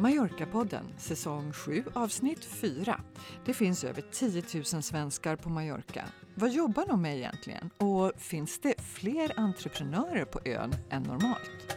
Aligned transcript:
Mallorca-podden, 0.00 0.84
säsong 0.98 1.52
7, 1.52 1.84
avsnitt 1.94 2.44
4. 2.44 3.00
Det 3.44 3.54
finns 3.54 3.84
över 3.84 4.02
10 4.12 4.42
000 4.54 4.82
svenskar 4.82 5.36
på 5.36 5.48
Mallorca. 5.48 6.04
Vad 6.34 6.50
jobbar 6.50 6.86
de 6.86 7.02
med 7.02 7.16
egentligen? 7.16 7.70
Och 7.78 8.12
finns 8.16 8.60
det 8.60 8.80
fler 8.80 9.32
entreprenörer 9.36 10.24
på 10.24 10.40
ön 10.44 10.74
än 10.90 11.02
normalt? 11.02 11.76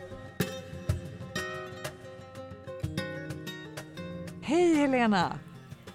Hej 4.42 4.76
Helena! 4.76 5.40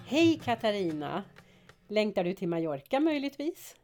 Hej 0.05 0.41
Katarina! 0.43 1.23
Längtar 1.87 2.23
du 2.23 2.33
till 2.33 2.49
Mallorca 2.49 2.99
möjligtvis? 2.99 3.75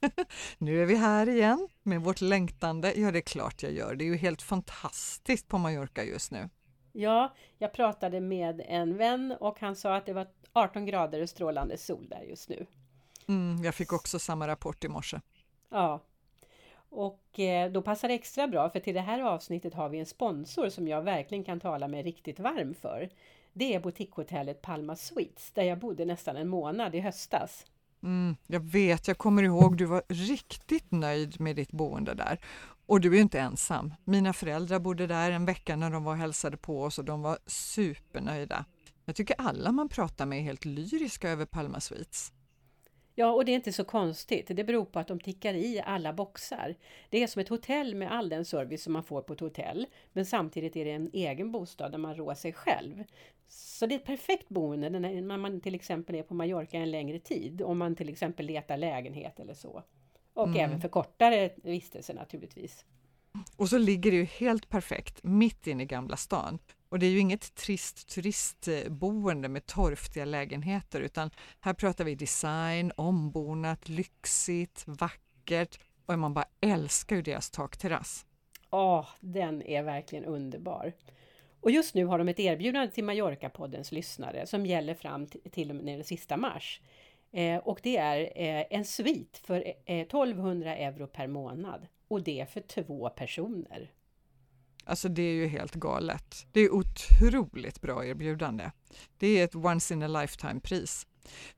nu 0.58 0.82
är 0.82 0.86
vi 0.86 0.94
här 0.94 1.28
igen 1.28 1.68
med 1.82 2.00
vårt 2.00 2.20
längtande. 2.20 2.92
Ja, 2.96 3.10
det 3.10 3.18
är 3.18 3.22
klart 3.22 3.62
jag 3.62 3.72
gör. 3.72 3.94
Det 3.94 4.04
är 4.04 4.06
ju 4.06 4.16
helt 4.16 4.42
fantastiskt 4.42 5.48
på 5.48 5.58
Mallorca 5.58 6.04
just 6.04 6.30
nu. 6.30 6.48
Ja, 7.00 7.34
jag 7.58 7.72
pratade 7.72 8.20
med 8.20 8.62
en 8.66 8.96
vän 8.96 9.36
och 9.40 9.60
han 9.60 9.76
sa 9.76 9.96
att 9.96 10.06
det 10.06 10.12
var 10.12 10.26
18 10.52 10.86
grader 10.86 11.22
och 11.22 11.28
strålande 11.28 11.78
sol 11.78 12.08
där 12.08 12.22
just 12.22 12.48
nu. 12.48 12.66
Mm, 13.28 13.64
jag 13.64 13.74
fick 13.74 13.92
också 13.92 14.18
samma 14.18 14.48
rapport 14.48 14.84
i 14.84 14.88
morse. 14.88 15.20
Ja. 15.68 16.00
Och 16.90 17.40
eh, 17.40 17.70
då 17.72 17.82
passar 17.82 18.08
det 18.08 18.14
extra 18.14 18.48
bra 18.48 18.70
för 18.70 18.80
till 18.80 18.94
det 18.94 19.00
här 19.00 19.20
avsnittet 19.20 19.74
har 19.74 19.88
vi 19.88 19.98
en 19.98 20.06
sponsor 20.06 20.68
som 20.68 20.88
jag 20.88 21.02
verkligen 21.02 21.44
kan 21.44 21.60
tala 21.60 21.88
mig 21.88 22.02
riktigt 22.02 22.40
varm 22.40 22.74
för. 22.74 23.08
Det 23.52 23.74
är 23.74 23.80
boutiquehotellet 23.80 24.62
Palma 24.62 24.96
Suites 24.96 25.50
där 25.50 25.62
jag 25.62 25.78
bodde 25.78 26.04
nästan 26.04 26.36
en 26.36 26.48
månad 26.48 26.94
i 26.94 27.00
höstas. 27.00 27.66
Mm, 28.02 28.36
jag 28.46 28.60
vet, 28.60 29.08
jag 29.08 29.18
kommer 29.18 29.42
ihåg, 29.42 29.76
du 29.76 29.84
var 29.84 30.02
riktigt 30.08 30.90
nöjd 30.90 31.40
med 31.40 31.56
ditt 31.56 31.72
boende 31.72 32.14
där. 32.14 32.40
Och 32.86 33.00
du 33.00 33.16
är 33.16 33.20
inte 33.20 33.40
ensam. 33.40 33.94
Mina 34.04 34.32
föräldrar 34.32 34.78
bodde 34.78 35.06
där 35.06 35.30
en 35.30 35.44
vecka 35.44 35.76
när 35.76 35.90
de 35.90 36.04
var 36.04 36.12
och 36.12 36.18
hälsade 36.18 36.56
på 36.56 36.82
oss 36.82 36.98
och 36.98 37.04
de 37.04 37.22
var 37.22 37.38
supernöjda. 37.46 38.64
Jag 39.04 39.16
tycker 39.16 39.36
alla 39.38 39.72
man 39.72 39.88
pratar 39.88 40.26
med 40.26 40.38
är 40.38 40.42
helt 40.42 40.64
lyriska 40.64 41.30
över 41.30 41.46
Palma 41.46 41.80
Suites. 41.80 42.32
Ja, 43.18 43.32
och 43.32 43.44
det 43.44 43.52
är 43.52 43.56
inte 43.56 43.72
så 43.72 43.84
konstigt. 43.84 44.46
Det 44.48 44.64
beror 44.64 44.84
på 44.84 44.98
att 44.98 45.08
de 45.08 45.20
tickar 45.20 45.54
i 45.54 45.82
alla 45.84 46.12
boxar. 46.12 46.74
Det 47.10 47.22
är 47.22 47.26
som 47.26 47.40
ett 47.40 47.48
hotell 47.48 47.94
med 47.94 48.12
all 48.12 48.28
den 48.28 48.44
service 48.44 48.82
som 48.82 48.92
man 48.92 49.04
får 49.04 49.22
på 49.22 49.32
ett 49.32 49.40
hotell. 49.40 49.86
Men 50.12 50.26
samtidigt 50.26 50.76
är 50.76 50.84
det 50.84 50.90
en 50.90 51.10
egen 51.12 51.52
bostad 51.52 51.92
där 51.92 51.98
man 51.98 52.14
rår 52.14 52.34
sig 52.34 52.52
själv. 52.52 53.04
Så 53.48 53.86
det 53.86 53.94
är 53.94 53.98
ett 53.98 54.04
perfekt 54.04 54.48
boende 54.48 54.90
när 54.90 55.36
man 55.36 55.60
till 55.60 55.74
exempel 55.74 56.14
är 56.14 56.22
på 56.22 56.34
Mallorca 56.34 56.76
en 56.78 56.90
längre 56.90 57.18
tid. 57.18 57.62
Om 57.62 57.78
man 57.78 57.96
till 57.96 58.08
exempel 58.08 58.46
letar 58.46 58.76
lägenhet 58.76 59.40
eller 59.40 59.54
så. 59.54 59.82
Och 60.32 60.48
mm. 60.48 60.60
även 60.60 60.80
för 60.80 60.88
kortare 60.88 61.50
vistelser 61.56 62.14
naturligtvis. 62.14 62.84
Och 63.56 63.68
så 63.68 63.78
ligger 63.78 64.10
det 64.10 64.16
ju 64.16 64.24
helt 64.24 64.68
perfekt 64.68 65.20
mitt 65.22 65.66
inne 65.66 65.82
i 65.82 65.86
Gamla 65.86 66.16
stan. 66.16 66.58
Och 66.88 66.98
det 66.98 67.06
är 67.06 67.10
ju 67.10 67.18
inget 67.18 67.54
trist 67.54 68.08
turistboende 68.08 69.48
med 69.48 69.66
torftiga 69.66 70.24
lägenheter 70.24 71.00
utan 71.00 71.30
här 71.60 71.74
pratar 71.74 72.04
vi 72.04 72.14
design, 72.14 72.92
ombonat, 72.96 73.88
lyxigt, 73.88 74.84
vackert 74.86 75.80
och 76.06 76.18
man 76.18 76.34
bara 76.34 76.48
älskar 76.60 77.16
ju 77.16 77.22
deras 77.22 77.50
takterrass. 77.50 78.26
Ja, 78.70 79.06
den 79.20 79.62
är 79.62 79.82
verkligen 79.82 80.24
underbar. 80.24 80.92
Och 81.60 81.70
just 81.70 81.94
nu 81.94 82.04
har 82.04 82.18
de 82.18 82.28
ett 82.28 82.40
erbjudande 82.40 82.90
till 82.90 83.04
Mallorca-poddens 83.04 83.92
lyssnare 83.92 84.46
som 84.46 84.66
gäller 84.66 84.94
fram 84.94 85.26
till 85.26 85.70
och 85.70 85.76
med 85.76 85.86
den 85.86 86.04
sista 86.04 86.36
mars. 86.36 86.80
Eh, 87.32 87.56
och 87.56 87.80
det 87.82 87.96
är 87.96 88.20
eh, 88.20 88.66
en 88.70 88.84
svit 88.84 89.40
för 89.44 89.64
eh, 89.66 90.00
1200 90.00 90.76
euro 90.76 91.06
per 91.06 91.26
månad 91.26 91.86
och 92.08 92.22
det 92.22 92.40
är 92.40 92.46
för 92.46 92.60
två 92.60 93.08
personer. 93.08 93.90
Alltså 94.88 95.08
det 95.08 95.22
är 95.22 95.34
ju 95.34 95.46
helt 95.46 95.74
galet. 95.74 96.46
Det 96.52 96.60
är 96.60 96.72
otroligt 96.72 97.80
bra 97.80 98.06
erbjudande. 98.06 98.70
Det 99.18 99.26
är 99.26 99.44
ett 99.44 99.54
once 99.54 99.94
in 99.94 100.02
a 100.02 100.08
lifetime 100.08 100.60
pris. 100.60 101.06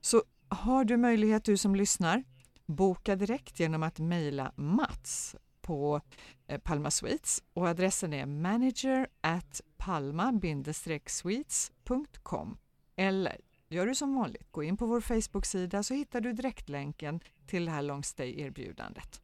Så 0.00 0.22
har 0.48 0.84
du 0.84 0.96
möjlighet 0.96 1.44
du 1.44 1.56
som 1.56 1.74
lyssnar, 1.74 2.24
boka 2.66 3.16
direkt 3.16 3.60
genom 3.60 3.82
att 3.82 3.98
mejla 3.98 4.52
Mats 4.56 5.36
på 5.60 6.00
eh, 6.46 6.60
Palma 6.60 6.90
Suites 6.90 7.42
och 7.52 7.68
adressen 7.68 8.12
är 8.12 8.26
manager 8.26 9.08
at 9.20 9.60
palma-suites.com 9.76 12.58
eller 12.96 13.40
gör 13.68 13.86
du 13.86 13.94
som 13.94 14.14
vanligt, 14.14 14.52
gå 14.52 14.62
in 14.62 14.76
på 14.76 14.86
vår 14.86 15.00
Facebook-sida 15.00 15.82
så 15.82 15.94
hittar 15.94 16.20
du 16.20 16.32
direktlänken 16.32 17.20
till 17.46 17.64
det 17.64 17.70
här 17.70 17.82
long 17.82 18.04
stay-erbjudandet. 18.04 19.22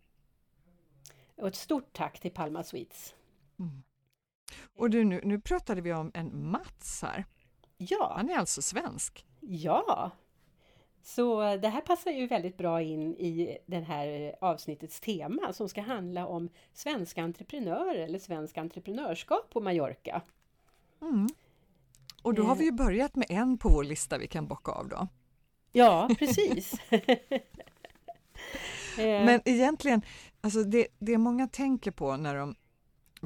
Och 1.37 1.49
ett 1.49 1.57
stort 1.57 1.93
tack 1.93 2.21
till 2.21 2.31
Palma 2.31 2.63
Suites. 2.63 3.15
Mm. 3.59 3.83
Och 4.77 4.91
du, 4.91 5.05
nu, 5.05 5.21
nu 5.25 5.41
pratade 5.41 5.81
vi 5.81 5.93
om 5.93 6.11
en 6.15 6.51
Mats 6.51 7.03
här. 7.03 7.25
Ja. 7.77 8.13
Han 8.17 8.31
är 8.31 8.37
alltså 8.37 8.63
svensk? 8.63 9.27
Ja. 9.41 10.11
Så 11.03 11.57
det 11.57 11.69
här 11.69 11.81
passar 11.81 12.11
ju 12.11 12.27
väldigt 12.27 12.57
bra 12.57 12.83
in 12.83 13.15
i 13.15 13.59
det 13.67 13.81
här 13.81 14.35
avsnittets 14.41 15.01
tema 15.01 15.53
som 15.53 15.69
ska 15.69 15.81
handla 15.81 16.27
om 16.27 16.49
svenska 16.73 17.23
entreprenörer 17.23 17.95
eller 17.95 18.19
svensk 18.19 18.59
entreprenörskap 18.59 19.51
på 19.51 19.61
Mallorca. 19.61 20.23
Mm. 21.03 21.27
Och 22.23 22.35
då 22.35 22.43
har 22.43 22.57
vi 22.57 22.65
ju 22.65 22.71
eh. 22.71 22.75
börjat 22.75 23.17
med 23.17 23.27
en 23.31 23.59
på 23.59 23.69
vår 23.69 23.85
lista 23.85 24.19
vi 24.19 24.27
kan 24.27 24.47
bocka 24.47 24.73
av 24.73 24.89
då. 24.89 25.09
Ja, 25.73 26.11
precis. 26.19 26.75
Eh. 28.99 29.25
Men 29.25 29.41
egentligen, 29.45 30.03
alltså 30.41 30.63
det, 30.65 30.87
det 30.99 31.19
många 31.19 31.49
tänker 31.49 31.91
på 31.91 32.17
när 32.17 32.35
de 32.35 32.55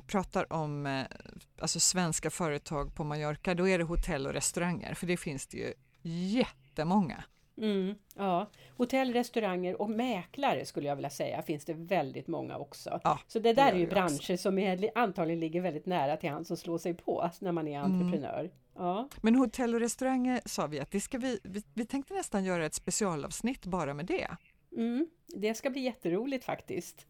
pratar 0.07 0.53
om 0.53 0.87
eh, 0.87 1.05
alltså 1.59 1.81
svenska 1.81 2.31
företag 2.31 2.95
på 2.95 3.05
Mallorca, 3.05 3.55
då 3.55 3.69
är 3.69 3.79
det 3.79 3.85
hotell 3.85 4.27
och 4.27 4.33
restauranger, 4.33 4.95
för 4.95 5.07
det 5.07 5.17
finns 5.17 5.47
det 5.47 5.59
ju 5.59 5.73
jättemånga. 6.03 7.25
Mm, 7.61 7.95
ja, 8.15 8.51
hotell, 8.77 9.13
restauranger 9.13 9.81
och 9.83 9.91
mäklare 9.91 10.67
skulle 10.67 10.89
jag 10.89 10.97
vilja 10.97 11.11
säga 11.11 11.43
finns 11.43 11.65
det 11.65 11.75
väldigt 11.75 12.27
många 12.27 12.57
också. 12.57 13.01
Ja, 13.05 13.19
så 13.27 13.39
det 13.39 13.53
där 13.53 13.73
det 13.73 13.79
är 13.79 13.81
ju 13.81 13.87
branscher 13.87 14.15
också. 14.15 14.37
som 14.37 14.59
är, 14.59 14.91
antagligen 14.95 15.41
ligger 15.41 15.61
väldigt 15.61 15.87
nära 15.87 16.17
till 16.17 16.31
han 16.31 16.45
som 16.45 16.57
slår 16.57 16.79
sig 16.79 16.95
på 16.95 17.31
när 17.41 17.53
man 17.53 17.69
är 17.69 17.79
mm. 17.79 17.93
entreprenör. 17.93 18.41
Mm. 18.41 18.53
Ja. 18.75 19.09
Men 19.21 19.35
hotell 19.35 19.75
och 19.75 19.81
restauranger 19.81 20.41
sa 20.45 20.67
vi 20.67 20.81
att 20.81 20.91
det 20.91 21.01
ska 21.01 21.19
vi, 21.19 21.41
vi, 21.43 21.63
vi 21.75 21.85
tänkte 21.85 22.15
nästan 22.15 22.45
göra 22.45 22.67
ett 22.67 22.75
specialavsnitt 22.75 23.67
bara 23.67 23.95
med 23.95 24.07
det. 24.07 24.29
Mm, 24.77 25.09
det 25.27 25.55
ska 25.55 25.71
bli 25.71 25.81
jätteroligt 25.81 26.45
faktiskt. 26.45 27.07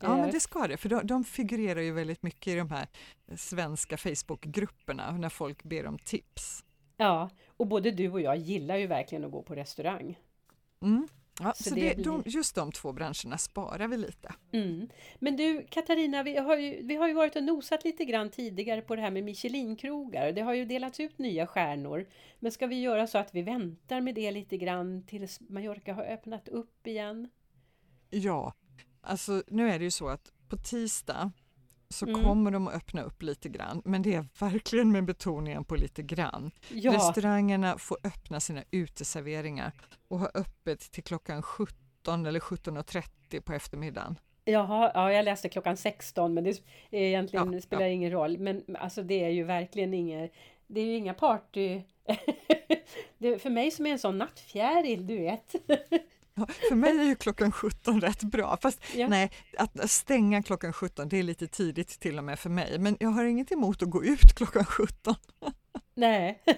Ja, 0.00 0.16
men 0.16 0.30
det 0.30 0.40
ska 0.40 0.66
det, 0.66 0.76
för 0.76 0.88
de, 0.88 1.06
de 1.06 1.24
figurerar 1.24 1.80
ju 1.80 1.92
väldigt 1.92 2.22
mycket 2.22 2.46
i 2.46 2.56
de 2.56 2.70
här 2.70 2.88
svenska 3.36 3.96
Facebookgrupperna 3.96 5.12
när 5.12 5.28
folk 5.28 5.62
ber 5.62 5.86
om 5.86 5.98
tips. 5.98 6.64
Ja, 6.96 7.30
och 7.56 7.66
både 7.66 7.90
du 7.90 8.10
och 8.10 8.20
jag 8.20 8.36
gillar 8.36 8.76
ju 8.76 8.86
verkligen 8.86 9.24
att 9.24 9.30
gå 9.30 9.42
på 9.42 9.54
restaurang. 9.54 10.18
Mm. 10.82 11.08
Ja, 11.42 11.52
så, 11.56 11.62
så 11.62 11.74
det, 11.74 11.94
blir... 11.94 12.04
de, 12.04 12.22
just 12.26 12.54
de 12.54 12.72
två 12.72 12.92
branscherna 12.92 13.38
sparar 13.38 13.88
vi 13.88 13.96
lite. 13.96 14.34
Mm. 14.52 14.88
Men 15.18 15.36
du 15.36 15.66
Katarina, 15.70 16.22
vi 16.22 16.36
har, 16.36 16.56
ju, 16.56 16.82
vi 16.82 16.96
har 16.96 17.08
ju 17.08 17.14
varit 17.14 17.36
och 17.36 17.44
nosat 17.44 17.84
lite 17.84 18.04
grann 18.04 18.30
tidigare 18.30 18.82
på 18.82 18.96
det 18.96 19.02
här 19.02 19.10
med 19.10 19.24
Michelin-krogar. 19.24 20.32
Det 20.32 20.40
har 20.40 20.54
ju 20.54 20.64
delats 20.64 21.00
ut 21.00 21.18
nya 21.18 21.46
stjärnor. 21.46 22.06
Men 22.38 22.52
ska 22.52 22.66
vi 22.66 22.80
göra 22.80 23.06
så 23.06 23.18
att 23.18 23.34
vi 23.34 23.42
väntar 23.42 24.00
med 24.00 24.14
det 24.14 24.30
lite 24.30 24.56
grann 24.56 25.02
tills 25.06 25.40
Mallorca 25.40 25.92
har 25.92 26.04
öppnat 26.04 26.48
upp 26.48 26.86
igen? 26.86 27.28
Ja, 28.10 28.54
alltså 29.00 29.42
nu 29.46 29.70
är 29.70 29.78
det 29.78 29.84
ju 29.84 29.90
så 29.90 30.08
att 30.08 30.32
på 30.48 30.56
tisdag 30.56 31.32
så 31.88 32.06
mm. 32.06 32.24
kommer 32.24 32.50
de 32.50 32.68
att 32.68 32.74
öppna 32.74 33.02
upp 33.02 33.22
lite 33.22 33.48
grann, 33.48 33.82
men 33.84 34.02
det 34.02 34.14
är 34.14 34.26
verkligen 34.40 34.92
med 34.92 35.04
betoningen 35.04 35.64
på 35.64 35.74
lite 35.74 36.02
grann. 36.02 36.50
Ja. 36.68 36.92
Restaurangerna 36.92 37.78
får 37.78 37.98
öppna 38.04 38.40
sina 38.40 38.64
uteserveringar 38.70 39.72
och 40.08 40.18
ha 40.18 40.30
öppet 40.34 40.80
till 40.80 41.04
klockan 41.04 41.42
17 41.42 42.26
eller 42.26 42.40
17.30 42.40 43.40
på 43.40 43.52
eftermiddagen. 43.52 44.18
Jaha, 44.44 44.90
ja, 44.94 45.12
jag 45.12 45.24
läste 45.24 45.48
klockan 45.48 45.76
16 45.76 46.34
men 46.34 46.44
det 46.44 46.60
egentligen 46.90 47.52
ja, 47.52 47.60
spelar 47.60 47.82
ja. 47.82 47.88
ingen 47.88 48.10
roll. 48.10 48.38
Men 48.38 48.76
alltså 48.78 49.02
det 49.02 49.24
är 49.24 49.28
ju 49.28 49.44
verkligen 49.44 49.94
inget, 49.94 50.32
det 50.66 50.80
är 50.80 50.84
ju 50.84 50.96
inga 50.96 51.14
party... 51.14 51.82
det, 53.18 53.38
för 53.38 53.50
mig 53.50 53.70
som 53.70 53.86
är 53.86 53.90
en 53.90 53.98
sån 53.98 54.18
nattfjäril, 54.18 55.06
du 55.06 55.18
vet. 55.18 55.54
För 56.68 56.74
mig 56.74 56.98
är 56.98 57.04
ju 57.04 57.14
klockan 57.14 57.52
17 57.52 58.00
rätt 58.00 58.22
bra, 58.22 58.58
fast 58.62 58.80
ja. 58.96 59.08
nej, 59.08 59.30
att 59.58 59.90
stänga 59.90 60.42
klockan 60.42 60.72
17 60.72 61.08
det 61.08 61.18
är 61.18 61.22
lite 61.22 61.46
tidigt 61.46 62.00
till 62.00 62.18
och 62.18 62.24
med 62.24 62.38
för 62.38 62.50
mig, 62.50 62.78
men 62.78 62.96
jag 63.00 63.08
har 63.08 63.24
inget 63.24 63.52
emot 63.52 63.82
att 63.82 63.90
gå 63.90 64.04
ut 64.04 64.34
klockan 64.34 64.64
17. 64.64 65.14
Nej. 65.94 66.42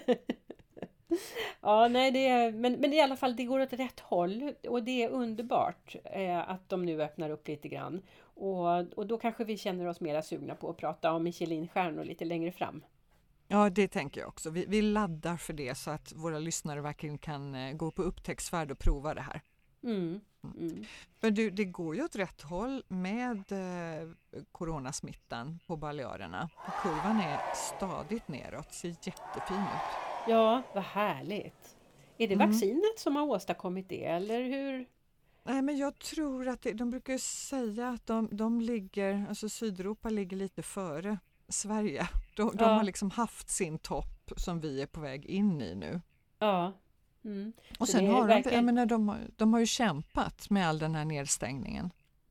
Ja, 1.61 1.87
nej, 1.87 2.11
det 2.11 2.27
är, 2.27 2.51
men, 2.51 2.73
men 2.73 2.93
i 2.93 3.01
alla 3.01 3.15
fall, 3.15 3.35
det 3.35 3.43
går 3.43 3.59
åt 3.59 3.73
rätt 3.73 3.99
håll 3.99 4.53
och 4.69 4.83
det 4.83 5.03
är 5.03 5.09
underbart 5.09 5.95
eh, 6.03 6.49
att 6.49 6.69
de 6.69 6.85
nu 6.85 7.01
öppnar 7.01 7.29
upp 7.29 7.47
lite 7.47 7.67
grann. 7.67 8.01
Och, 8.19 8.93
och 8.93 9.07
då 9.07 9.17
kanske 9.17 9.43
vi 9.43 9.57
känner 9.57 9.85
oss 9.85 9.99
mera 9.99 10.21
sugna 10.21 10.55
på 10.55 10.69
att 10.69 10.77
prata 10.77 11.13
om 11.13 11.23
Michelinstjärnor 11.23 12.03
lite 12.03 12.25
längre 12.25 12.51
fram. 12.51 12.83
Ja, 13.47 13.69
det 13.69 13.87
tänker 13.87 14.21
jag 14.21 14.27
också. 14.27 14.49
Vi, 14.49 14.65
vi 14.67 14.81
laddar 14.81 15.37
för 15.37 15.53
det 15.53 15.75
så 15.75 15.91
att 15.91 16.13
våra 16.15 16.39
lyssnare 16.39 16.81
verkligen 16.81 17.17
kan 17.17 17.55
eh, 17.55 17.73
gå 17.73 17.91
på 17.91 18.03
upptäcktsfärd 18.03 18.71
och 18.71 18.79
prova 18.79 19.13
det 19.13 19.21
här. 19.21 19.41
Mm. 19.83 20.21
Mm. 20.43 20.85
Men 21.21 21.33
du, 21.33 21.49
det 21.49 21.65
går 21.65 21.95
ju 21.95 22.03
åt 22.03 22.15
rätt 22.15 22.41
håll 22.41 22.83
med 22.87 23.51
eh, 23.51 24.09
coronasmittan 24.51 25.59
på 25.67 25.77
Balearerna. 25.77 26.49
Kurvan 26.81 27.19
är 27.19 27.39
stadigt 27.55 28.27
neråt, 28.27 28.73
ser 28.73 28.87
jättefin 28.89 29.57
ut. 29.57 29.97
Ja, 30.27 30.61
vad 30.73 30.83
härligt. 30.83 31.77
Är 32.17 32.27
det 32.27 32.33
Mm. 32.33 32.49
vaccinet 32.51 32.99
som 32.99 33.15
har 33.15 33.23
åstadkommit 33.23 33.89
det 33.89 34.05
eller 34.05 34.41
hur? 34.43 34.85
Nej, 35.43 35.61
men 35.61 35.77
jag 35.77 35.99
tror 35.99 36.47
att 36.47 36.61
det, 36.61 36.71
de 36.73 36.89
brukar 36.89 37.17
säga 37.17 37.89
att 37.89 38.05
de, 38.05 38.29
de 38.31 38.61
ligger, 38.61 39.25
alltså 39.29 39.49
Sydeuropa 39.49 40.09
ligger 40.09 40.37
lite 40.37 40.63
före 40.63 41.17
Sverige. 41.47 42.07
De, 42.35 42.47
de 42.55 42.63
Ja. 42.63 42.73
har 42.73 42.83
liksom 42.83 43.11
haft 43.11 43.49
sin 43.49 43.79
topp 43.79 44.31
som 44.37 44.59
vi 44.59 44.81
är 44.81 44.85
på 44.87 44.99
väg 45.01 45.25
in 45.25 45.61
i 45.61 45.75
nu. 45.75 46.01
Ja. 46.39 46.73
Mm. 47.25 47.53
Och 47.79 47.89
sen 47.89 48.07
har 48.07 48.27
de, 48.27 48.43
jag 48.55 48.63
menar, 48.63 48.85
de, 48.85 49.09
har- 49.09 49.19
de 49.35 49.53
har 49.53 49.59
ju 49.59 49.65
kämpat 49.65 50.49
med 50.49 50.67
all 50.67 50.79
den 50.79 50.95
här 50.95 51.05
nedstängningen. 51.05 51.89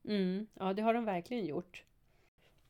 Mm. 0.08 0.46
Ja, 0.54 0.72
det 0.72 0.82
har 0.82 0.94
de 0.94 1.04
verkligen 1.04 1.46
gjort. 1.46 1.82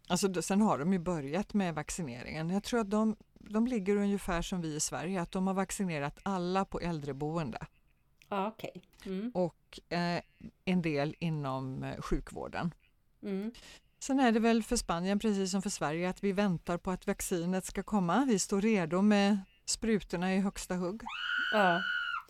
Alltså, 0.09 0.43
sen 0.43 0.61
har 0.63 0.79
de 0.79 0.93
ju 0.93 0.99
börjat 0.99 1.55
med 1.55 1.75
vaccineringen. 1.75 2.51
Jag 2.51 2.63
tror 2.65 2.81
att 2.81 2.91
de, 2.91 3.17
de 3.35 3.67
ligger 3.67 3.97
ungefär 3.97 4.43
som 4.43 4.61
vi 4.61 4.75
i 4.75 4.81
Sverige, 4.81 5.21
att 5.21 5.33
de 5.33 5.47
har 5.47 5.55
vaccinerat 5.55 6.19
alla 6.23 6.65
på 6.65 6.81
äldreboende 6.81 7.59
Ja, 8.29 8.47
okej. 8.49 8.83
Mm. 9.07 9.31
och 9.35 9.81
eh, 9.89 10.21
en 10.65 10.83
del 10.83 11.15
inom 11.19 11.83
eh, 11.83 12.01
sjukvården. 12.01 12.75
Mm. 13.23 13.53
Sen 13.99 14.21
är 14.21 14.33
det 14.33 14.41
väl 14.41 14.63
för 14.63 14.77
Spanien 14.77 15.19
precis 15.19 15.51
som 15.51 15.63
för 15.63 15.71
Sverige 15.71 16.11
att 16.11 16.25
vi 16.25 16.33
väntar 16.33 16.79
på 16.79 16.91
att 16.91 17.07
vaccinet 17.07 17.65
ska 17.65 17.83
komma. 17.83 18.25
Vi 18.29 18.39
står 18.39 18.61
redo 18.61 19.03
med 19.03 19.39
sprutorna 19.65 20.35
i 20.35 20.39
högsta 20.41 20.75
hugg. 20.75 21.03
Ja. 21.53 21.83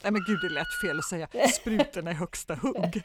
Nej 0.02 0.12
men 0.12 0.24
gud, 0.26 0.38
det 0.42 0.48
lät 0.48 0.80
fel 0.82 0.98
att 0.98 1.04
säga 1.04 1.28
sprutorna 1.48 2.10
i 2.10 2.14
högsta 2.14 2.54
hugg. 2.54 3.02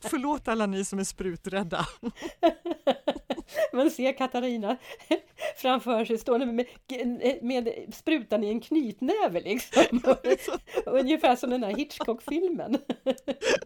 Förlåt 0.00 0.48
alla 0.48 0.66
ni 0.66 0.84
som 0.84 0.98
är 0.98 1.04
spruträdda. 1.04 1.86
Man 3.72 3.90
ser 3.90 4.12
Katarina 4.12 4.76
framför 5.56 6.04
sig 6.04 6.18
stående 6.18 6.46
med, 6.46 6.66
med 7.42 7.68
sprutan 7.94 8.44
i 8.44 8.48
en 8.48 8.60
knytnäve 8.60 9.40
liksom. 9.40 9.82
Ungefär 10.86 11.36
som 11.36 11.50
den 11.50 11.62
här 11.64 11.74
Hitchcock-filmen. 11.74 12.78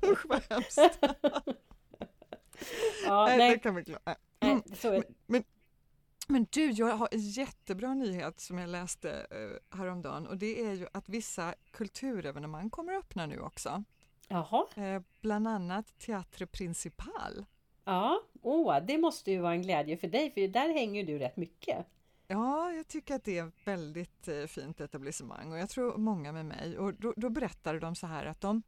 Usch 0.02 0.26
vad 0.28 0.42
hemskt. 0.50 0.78
Ja, 3.06 3.24
Nej, 3.26 3.38
det 3.38 3.44
nej, 3.44 3.60
kan 3.60 3.74
vi 3.74 3.82
glömma. 3.82 4.16
så 4.76 4.92
är, 4.92 5.04
Men, 5.26 5.44
men 6.26 6.46
du, 6.50 6.70
jag 6.70 6.96
har 6.96 7.08
en 7.12 7.20
jättebra 7.20 7.94
nyhet 7.94 8.40
som 8.40 8.58
jag 8.58 8.68
läste 8.68 9.26
uh, 9.34 9.78
häromdagen 9.78 10.26
och 10.26 10.36
det 10.36 10.64
är 10.64 10.72
ju 10.72 10.86
att 10.92 11.08
vissa 11.08 11.54
kulturevenemang 11.70 12.70
kommer 12.70 12.92
att 12.92 13.04
öppna 13.04 13.26
nu 13.26 13.40
också. 13.40 13.84
Jaha, 14.28 14.66
Eh, 14.76 15.02
bland 15.22 15.48
annat 15.48 15.98
Teatre 15.98 16.46
Principal. 16.46 17.44
ja, 17.84 18.20
åh, 18.42 18.78
det 18.86 18.98
måste 18.98 19.30
ju 19.30 19.40
vara 19.40 19.52
en 19.52 19.62
glädje 19.62 19.96
för 19.96 20.08
dig, 20.08 20.30
för 20.30 20.48
där 20.48 20.68
hänger 20.74 21.06
du 21.06 21.18
rätt 21.18 21.36
mycket. 21.36 21.86
Ja, 22.28 22.72
jag 22.72 22.88
tycker 22.88 23.14
att 23.14 23.24
det 23.24 23.38
är 23.38 23.46
ett 23.48 23.54
väldigt 23.66 24.28
eh, 24.28 24.44
fint 24.46 24.80
etablissemang 24.80 25.52
och 25.52 25.58
jag 25.58 25.68
tror 25.70 25.96
många 25.96 26.32
med 26.32 26.46
mig. 26.46 26.78
Och 26.78 26.94
då, 26.94 27.14
då 27.16 27.30
berättade 27.30 27.78
de 27.78 27.94
så 27.94 28.06
här 28.06 28.26
att 28.26 28.40
de, 28.40 28.62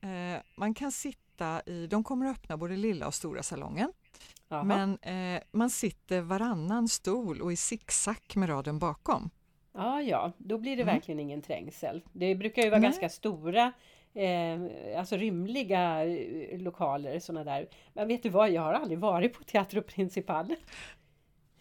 eh, 0.00 0.40
man 0.56 0.74
kan 0.74 0.92
sitta 0.92 1.62
i, 1.66 1.86
de 1.86 2.04
kommer 2.04 2.26
att 2.26 2.36
öppna 2.38 2.56
både 2.56 2.76
lilla 2.76 3.06
och 3.06 3.14
stora 3.14 3.42
salongen, 3.42 3.92
Jaha. 4.48 4.62
men 4.64 4.98
eh, 5.02 5.42
man 5.52 5.70
sitter 5.70 6.20
varannan 6.20 6.88
stol 6.88 7.40
och 7.42 7.52
i 7.52 7.56
zigzag 7.56 8.16
med 8.34 8.48
raden 8.48 8.78
bakom. 8.78 9.30
Ja, 9.74 10.02
ja, 10.02 10.32
då 10.38 10.58
blir 10.58 10.76
det 10.76 10.82
Mm. 10.82 10.94
verkligen 10.94 11.20
ingen 11.20 11.42
trängsel. 11.42 12.02
Det 12.12 12.34
brukar 12.34 12.62
ju 12.62 12.70
vara 12.70 12.80
Nej. 12.80 12.88
ganska 12.88 13.08
stora, 13.08 13.72
eh, 14.14 14.98
alltså 14.98 15.16
rymliga 15.16 16.04
eh, 16.04 16.58
lokaler 16.60 17.18
sådana 17.20 17.44
där. 17.44 17.68
Men 17.92 18.08
vet 18.08 18.22
du 18.22 18.28
vad, 18.28 18.50
jag 18.50 18.62
har 18.62 18.72
aldrig 18.72 18.98
varit 18.98 19.34
på 19.38 19.44
Teatro 19.44 19.82
Principal. 19.82 20.54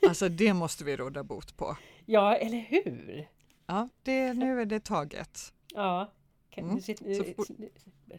Alltså 0.08 0.30
det 0.30 0.54
måste 0.54 0.84
vi 0.84 0.96
råda 0.96 1.24
bot 1.24 1.58
på. 1.58 1.78
Ja, 2.06 2.36
eller 2.36 2.58
hur? 2.58 3.28
Ja, 3.68 3.90
det, 4.04 4.34
nu 4.34 4.62
är 4.62 4.66
det 4.66 4.84
taget. 4.84 5.54
Ja. 5.74 6.12
Mm, 6.64 6.80
Nu, 7.58 7.70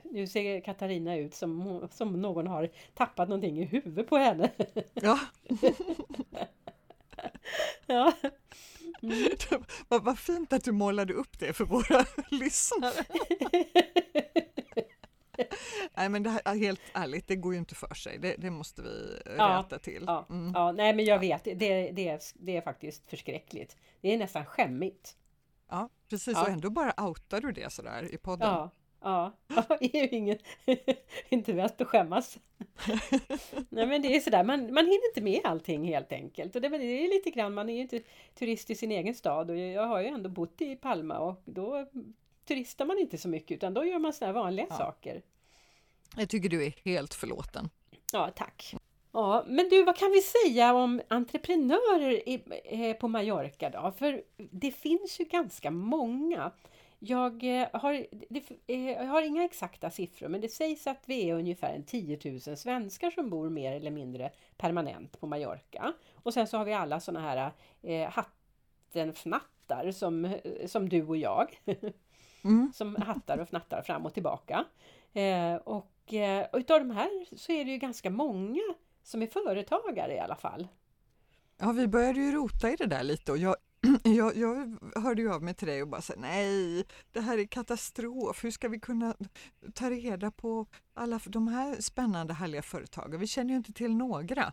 nu, 0.04 0.26
ser 0.26 0.60
Katarina 0.60 1.16
ut 1.16 1.34
som, 1.34 1.88
som 1.92 2.20
någon 2.22 2.46
har 2.46 2.70
tappat 2.94 3.28
någonting 3.28 3.58
i 3.60 3.64
huvudet 3.64 4.08
på 4.08 4.16
henne. 4.16 4.50
Ja, 4.94 5.18
Ja, 7.86 8.12
vad, 9.88 10.04
vad 10.04 10.18
fint 10.18 10.52
att 10.52 10.64
du 10.64 10.72
målade 10.72 11.12
upp 11.14 11.38
det 11.38 11.52
för 11.52 11.64
våra 11.64 12.04
lyssnare. 12.30 13.04
Nej 15.94 16.08
men 16.08 16.22
det 16.22 16.30
här, 16.30 16.54
helt 16.58 16.80
ärligt, 16.94 17.28
det 17.28 17.36
går 17.36 17.52
ju 17.52 17.58
inte 17.58 17.74
för 17.74 17.94
sig. 17.94 18.18
Det, 18.18 18.34
det 18.38 18.50
måste 18.50 18.82
vi 18.82 19.20
eh, 19.26 19.32
Ja, 19.36 19.64
rätta 19.66 19.78
till. 19.78 20.04
ja, 20.06 20.26
Mm. 20.30 20.52
ja, 20.54 20.72
nej 20.72 20.94
men 20.94 21.04
jag 21.04 21.18
vet, 21.18 21.44
det, 21.44 21.54
det, 21.92 22.08
är, 22.08 22.20
det 22.34 22.56
är 22.56 22.60
faktiskt 22.60 23.06
förskräckligt. 23.10 23.76
Det 24.00 24.14
är 24.14 24.18
nästan 24.18 24.44
skämmigt. 24.46 25.16
Ja, 25.68 25.88
precis. 26.08 26.34
Ja. 26.34 26.42
Och 26.42 26.48
ändå 26.48 26.70
bara 26.70 27.04
outar 27.08 27.40
du 27.40 27.52
det 27.52 27.72
sådär 27.72 28.14
i 28.14 28.18
podden. 28.18 28.48
Ja, 28.48 28.70
ja, 29.00 29.32
det 29.80 29.96
är 29.96 30.02
ju 30.02 30.08
ingen, 30.08 30.38
inte 31.28 31.52
värt 31.52 31.80
att 31.80 31.86
skämmas. 31.88 32.38
Nej 33.68 33.86
men 33.86 34.02
det 34.02 34.16
är 34.16 34.20
sådär, 34.20 34.44
man, 34.44 34.60
man 34.74 34.84
hinner 34.84 35.08
inte 35.08 35.20
med 35.20 35.40
allting 35.44 35.84
helt 35.84 36.12
enkelt. 36.12 36.56
Och 36.56 36.62
det, 36.62 36.68
det 36.68 37.04
är 37.04 37.08
lite 37.08 37.30
grann, 37.30 37.54
man 37.54 37.68
är 37.68 37.74
ju 37.74 37.80
inte 37.80 38.02
turist 38.34 38.70
i 38.70 38.74
sin 38.74 38.92
egen 38.92 39.14
stad 39.14 39.50
och 39.50 39.58
jag 39.58 39.86
har 39.86 40.00
ju 40.00 40.06
ändå 40.06 40.28
bott 40.30 40.60
i 40.60 40.76
Palma 40.76 41.18
och 41.18 41.42
då 41.44 41.86
turistar 42.48 42.84
man 42.84 42.98
inte 42.98 43.18
så 43.18 43.28
mycket 43.28 43.56
utan 43.56 43.74
då 43.74 43.84
gör 43.84 43.98
man 43.98 44.12
sådana 44.12 44.32
vanliga 44.32 44.66
Ja. 44.70 44.76
saker. 44.76 45.22
Jag 46.16 46.28
tycker 46.28 46.48
du 46.48 46.64
är 46.66 46.74
helt 46.84 47.14
förlåten. 47.14 47.70
Ja, 48.12 48.30
tack. 48.36 48.74
Ja, 49.16 49.44
men 49.46 49.68
du, 49.68 49.84
vad 49.84 49.96
kan 49.96 50.10
vi 50.10 50.20
säga 50.20 50.74
om 50.74 51.00
entreprenörer 51.08 52.28
i, 52.28 52.42
eh, 52.64 52.96
på 52.96 53.08
Mallorca 53.08 53.70
då? 53.70 53.92
För 53.98 54.22
det 54.36 54.70
finns 54.70 55.20
ju 55.20 55.24
ganska 55.24 55.70
många. 55.70 56.50
Jag 56.98 57.60
eh, 57.60 57.68
har, 57.72 58.06
det, 58.28 58.42
eh, 58.66 58.90
jag 58.90 59.06
har 59.06 59.22
inga 59.22 59.44
exakta 59.44 59.90
siffror, 59.90 60.28
men 60.28 60.40
det 60.40 60.48
sägs 60.48 60.86
att 60.86 61.02
vi 61.06 61.30
är 61.30 61.34
ungefär 61.34 61.74
en 61.74 61.84
10 61.84 62.18
000 62.46 62.56
svenskar 62.56 63.10
som 63.10 63.30
bor 63.30 63.50
mer 63.50 63.72
eller 63.72 63.90
mindre 63.90 64.30
permanent 64.56 65.20
på 65.20 65.26
Mallorca. 65.26 65.92
Och 66.14 66.34
sen 66.34 66.46
så 66.46 66.58
har 66.58 66.64
vi 66.64 66.72
alla 66.72 67.00
sådana 67.00 67.20
här 67.20 67.50
eh, 67.82 68.10
hattenfnattar 68.10 69.90
som, 69.92 70.36
som 70.66 70.88
du 70.88 71.06
och 71.06 71.16
jag 71.16 71.60
Mm. 72.44 72.72
som 72.74 72.96
hattar 72.96 73.38
och 73.38 73.48
fnattar 73.48 73.82
fram 73.82 74.06
och 74.06 74.14
tillbaka. 74.14 74.64
Eh, 75.12 75.54
och 75.54 76.14
eh, 76.14 76.46
och 76.52 76.58
utav 76.58 76.78
de 76.78 76.90
här 76.90 77.36
så 77.36 77.52
är 77.52 77.64
det 77.64 77.70
ju 77.70 77.78
ganska 77.78 78.10
många 78.10 78.62
som 79.06 79.22
är 79.22 79.26
företagare 79.26 80.14
i 80.14 80.18
alla 80.18 80.36
fall. 80.36 80.68
Ja, 81.58 81.72
vi 81.72 81.88
började 81.88 82.20
ju 82.20 82.32
rota 82.32 82.70
i 82.70 82.76
det 82.76 82.86
där 82.86 83.02
lite 83.02 83.32
och 83.32 83.38
jag, 83.38 83.56
jag, 84.02 84.36
jag 84.36 84.78
hörde 84.96 85.22
ju 85.22 85.32
av 85.32 85.42
mig 85.42 85.54
till 85.54 85.68
dig 85.68 85.82
och 85.82 85.88
bara 85.88 86.00
sa 86.00 86.14
nej, 86.16 86.84
det 87.12 87.20
här 87.20 87.38
är 87.38 87.44
katastrof. 87.46 88.44
Hur 88.44 88.50
ska 88.50 88.68
vi 88.68 88.80
kunna 88.80 89.16
ta 89.74 89.90
reda 89.90 90.30
på 90.30 90.66
alla 90.94 91.20
de 91.26 91.48
här 91.48 91.80
spännande 91.80 92.34
härliga 92.34 92.62
företagen? 92.62 93.20
Vi 93.20 93.26
känner 93.26 93.50
ju 93.50 93.56
inte 93.56 93.72
till 93.72 93.96
några. 93.96 94.52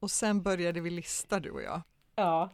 Och 0.00 0.10
sen 0.10 0.42
började 0.42 0.80
vi 0.80 0.90
lista 0.90 1.40
du 1.40 1.50
och 1.50 1.62
jag. 1.62 1.80
Ja, 2.14 2.50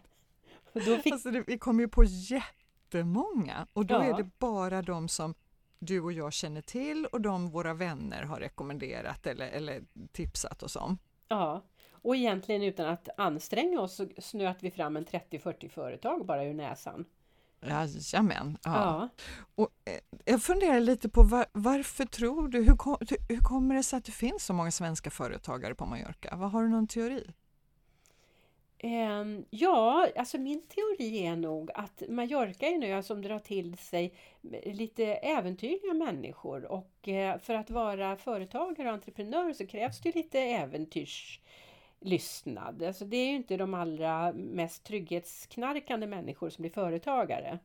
då 0.72 0.80
fick, 0.98 1.12
Alltså 1.12 1.30
det, 1.30 1.44
vi 1.46 1.58
kom 1.58 1.80
ju 1.80 1.88
på 1.88 2.04
jättemånga 2.04 3.66
och 3.72 3.86
då 3.86 3.94
Ja. 3.94 4.02
är 4.04 4.16
det 4.16 4.30
bara 4.38 4.82
de 4.82 5.08
som 5.08 5.34
du 5.78 6.00
och 6.00 6.12
jag 6.12 6.32
känner 6.32 6.62
till 6.62 7.06
och 7.06 7.20
de 7.20 7.50
våra 7.50 7.74
vänner 7.74 8.22
har 8.22 8.40
rekommenderat 8.40 9.26
eller, 9.26 9.48
eller 9.48 9.82
tipsat 10.12 10.62
oss 10.62 10.76
om. 10.76 10.98
Ja. 11.28 11.62
Och 12.02 12.16
egentligen 12.16 12.62
utan 12.62 12.88
att 12.88 13.08
anstränga 13.16 13.80
oss 13.80 13.96
så 13.96 14.08
snöt 14.18 14.56
vi 14.60 14.70
fram 14.70 14.96
en 14.96 15.06
30-40 15.06 15.68
företag 15.68 16.26
bara 16.26 16.44
ur 16.44 16.54
näsan. 16.54 17.04
Jajamän. 17.60 18.58
Ja. 18.64 18.70
Ja. 18.74 19.08
Och, 19.54 19.68
eh, 19.84 20.00
jag 20.24 20.42
funderar 20.42 20.80
lite 20.80 21.08
på 21.08 21.22
var, 21.22 21.46
varför 21.52 22.04
tror 22.04 22.48
du, 22.48 22.58
hur, 22.58 23.32
hur 23.32 23.40
kommer 23.40 23.74
det 23.74 23.82
sig 23.82 23.96
att 23.96 24.04
det 24.04 24.12
finns 24.12 24.44
så 24.44 24.52
många 24.52 24.70
svenska 24.70 25.10
företagare 25.10 25.74
på 25.74 25.86
Mallorca? 25.86 26.36
Vad 26.36 26.50
Har 26.50 26.62
du 26.62 26.68
någon 26.68 26.86
teori? 26.86 27.26
Ehm, 28.80 29.44
ja, 29.50 30.08
alltså 30.16 30.38
min 30.38 30.62
teori 30.62 31.26
är 31.26 31.36
nog 31.36 31.70
att 31.74 32.02
Mallorca 32.08 32.66
är 32.66 32.74
en 32.74 32.82
ö 32.82 33.02
som 33.02 33.22
drar 33.22 33.38
till 33.38 33.78
sig 33.78 34.14
lite 34.64 35.04
äventyrliga 35.04 35.94
människor 35.94 36.64
och 36.64 37.08
eh, 37.08 37.38
för 37.38 37.54
att 37.54 37.70
vara 37.70 38.16
företagare 38.16 38.88
och 38.88 38.94
entreprenör 38.94 39.52
så 39.52 39.66
krävs 39.66 40.00
det 40.00 40.14
lite 40.14 40.40
äventyrslystnad. 40.40 42.82
Alltså 42.82 43.04
det 43.04 43.16
är 43.16 43.30
ju 43.30 43.36
inte 43.36 43.56
de 43.56 43.74
allra 43.74 44.32
mest 44.32 44.84
trygghetsknarkande 44.84 46.06
människor 46.06 46.50
som 46.50 46.62
blir 46.62 46.72
företagare. 46.72 47.58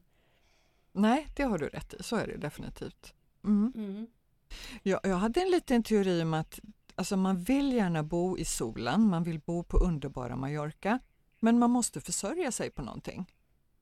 Nej, 0.92 1.28
det 1.36 1.44
har 1.44 1.58
du 1.58 1.68
rätt 1.68 1.94
i, 1.94 2.04
så 2.04 2.16
är 2.16 2.28
det 2.28 2.38
definitivt. 2.38 3.14
Mm. 3.44 3.74
Mm. 3.76 4.08
Jag, 4.84 5.00
jag 5.04 5.16
hade 5.16 5.42
en 5.42 5.52
liten 5.52 5.84
teori 5.84 6.22
om 6.22 6.34
att 6.34 6.60
alltså 6.96 7.18
man 7.18 7.44
vill 7.44 7.74
gärna 7.74 8.04
bo 8.04 8.38
i 8.38 8.46
solen, 8.46 9.10
man 9.10 9.24
vill 9.24 9.40
bo 9.40 9.64
på 9.64 9.78
underbara 9.78 10.36
Mallorca, 10.36 11.00
men 11.40 11.60
man 11.60 11.72
måste 11.72 12.02
försörja 12.02 12.52
sig 12.52 12.70
på 12.70 12.82
någonting. 12.82 13.26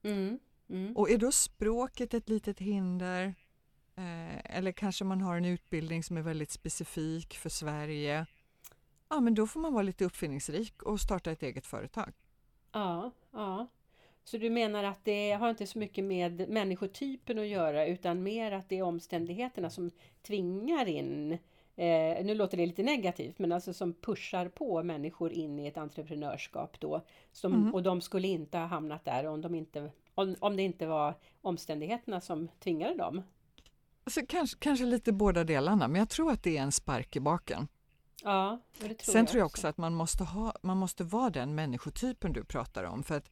Mm. 0.03 0.39
Mm. 0.69 0.97
Och 0.97 1.09
är 1.09 1.17
då 1.17 1.31
språket 1.31 2.13
ett 2.13 2.29
litet 2.29 2.59
hinder? 2.59 3.35
Eh, 3.95 4.57
eller 4.57 4.71
kanske 4.71 5.03
man 5.03 5.21
har 5.21 5.37
en 5.37 5.45
utbildning 5.45 6.03
som 6.03 6.17
är 6.17 6.21
väldigt 6.21 6.51
specifik 6.51 7.37
för 7.37 7.49
Sverige. 7.49 8.25
Ja, 9.09 9.19
men 9.19 9.33
då 9.33 9.47
får 9.47 9.59
man 9.59 9.73
vara 9.73 9.83
lite 9.83 10.05
uppfinningsrik 10.05 10.83
och 10.83 10.99
starta 10.99 11.31
ett 11.31 11.43
eget 11.43 11.65
företag. 11.65 12.13
Ja, 12.71 13.11
ja. 13.31 13.67
Så 14.23 14.37
du 14.37 14.49
menar 14.49 14.83
att 14.83 15.05
det 15.05 15.31
har 15.31 15.49
inte 15.49 15.67
så 15.67 15.79
mycket 15.79 16.03
med 16.03 16.49
människotypen 16.49 17.39
att 17.39 17.47
göra 17.47 17.85
utan 17.85 18.23
mer 18.23 18.51
att 18.51 18.69
det 18.69 18.77
är 18.77 18.83
omständigheterna 18.83 19.69
som 19.69 19.91
tvingar 20.21 20.85
in 20.85 21.37
Eh, 21.75 22.25
nu 22.25 22.35
låter 22.35 22.57
det 22.57 22.65
lite 22.65 22.83
negativt, 22.83 23.39
men 23.39 23.51
alltså 23.51 23.73
som 23.73 23.93
pushar 23.93 24.47
på 24.47 24.83
människor 24.83 25.31
in 25.31 25.59
i 25.59 25.67
ett 25.67 25.77
entreprenörskap 25.77 26.79
då. 26.79 27.01
Som, 27.31 27.53
mm. 27.53 27.73
Och 27.73 27.83
de 27.83 28.01
skulle 28.01 28.27
inte 28.27 28.57
ha 28.57 28.65
hamnat 28.65 29.05
där 29.05 29.25
om, 29.25 29.41
de 29.41 29.55
inte, 29.55 29.91
om, 30.15 30.35
om 30.39 30.55
det 30.55 30.63
inte 30.63 30.85
var 30.85 31.13
omständigheterna 31.41 32.21
som 32.21 32.47
tvingade 32.59 32.95
dem. 32.95 33.21
Alltså, 34.03 34.21
kanske, 34.27 34.57
kanske 34.59 34.85
lite 34.85 35.11
båda 35.11 35.43
delarna, 35.43 35.87
men 35.87 35.99
jag 35.99 36.09
tror 36.09 36.31
att 36.31 36.43
det 36.43 36.57
är 36.57 36.61
en 36.61 36.71
spark 36.71 37.15
i 37.15 37.19
baken. 37.19 37.67
Ja, 38.23 38.59
det 38.79 38.87
tror 38.87 39.11
Sen 39.11 39.19
jag 39.19 39.27
tror 39.27 39.39
jag 39.39 39.45
också 39.45 39.67
att 39.67 39.77
man 39.77 39.93
måste, 39.93 40.23
ha, 40.23 40.53
man 40.61 40.77
måste 40.77 41.03
vara 41.03 41.29
den 41.29 41.55
människotypen 41.55 42.33
du 42.33 42.43
pratar 42.43 42.83
om. 42.83 43.03
För 43.03 43.17
att 43.17 43.29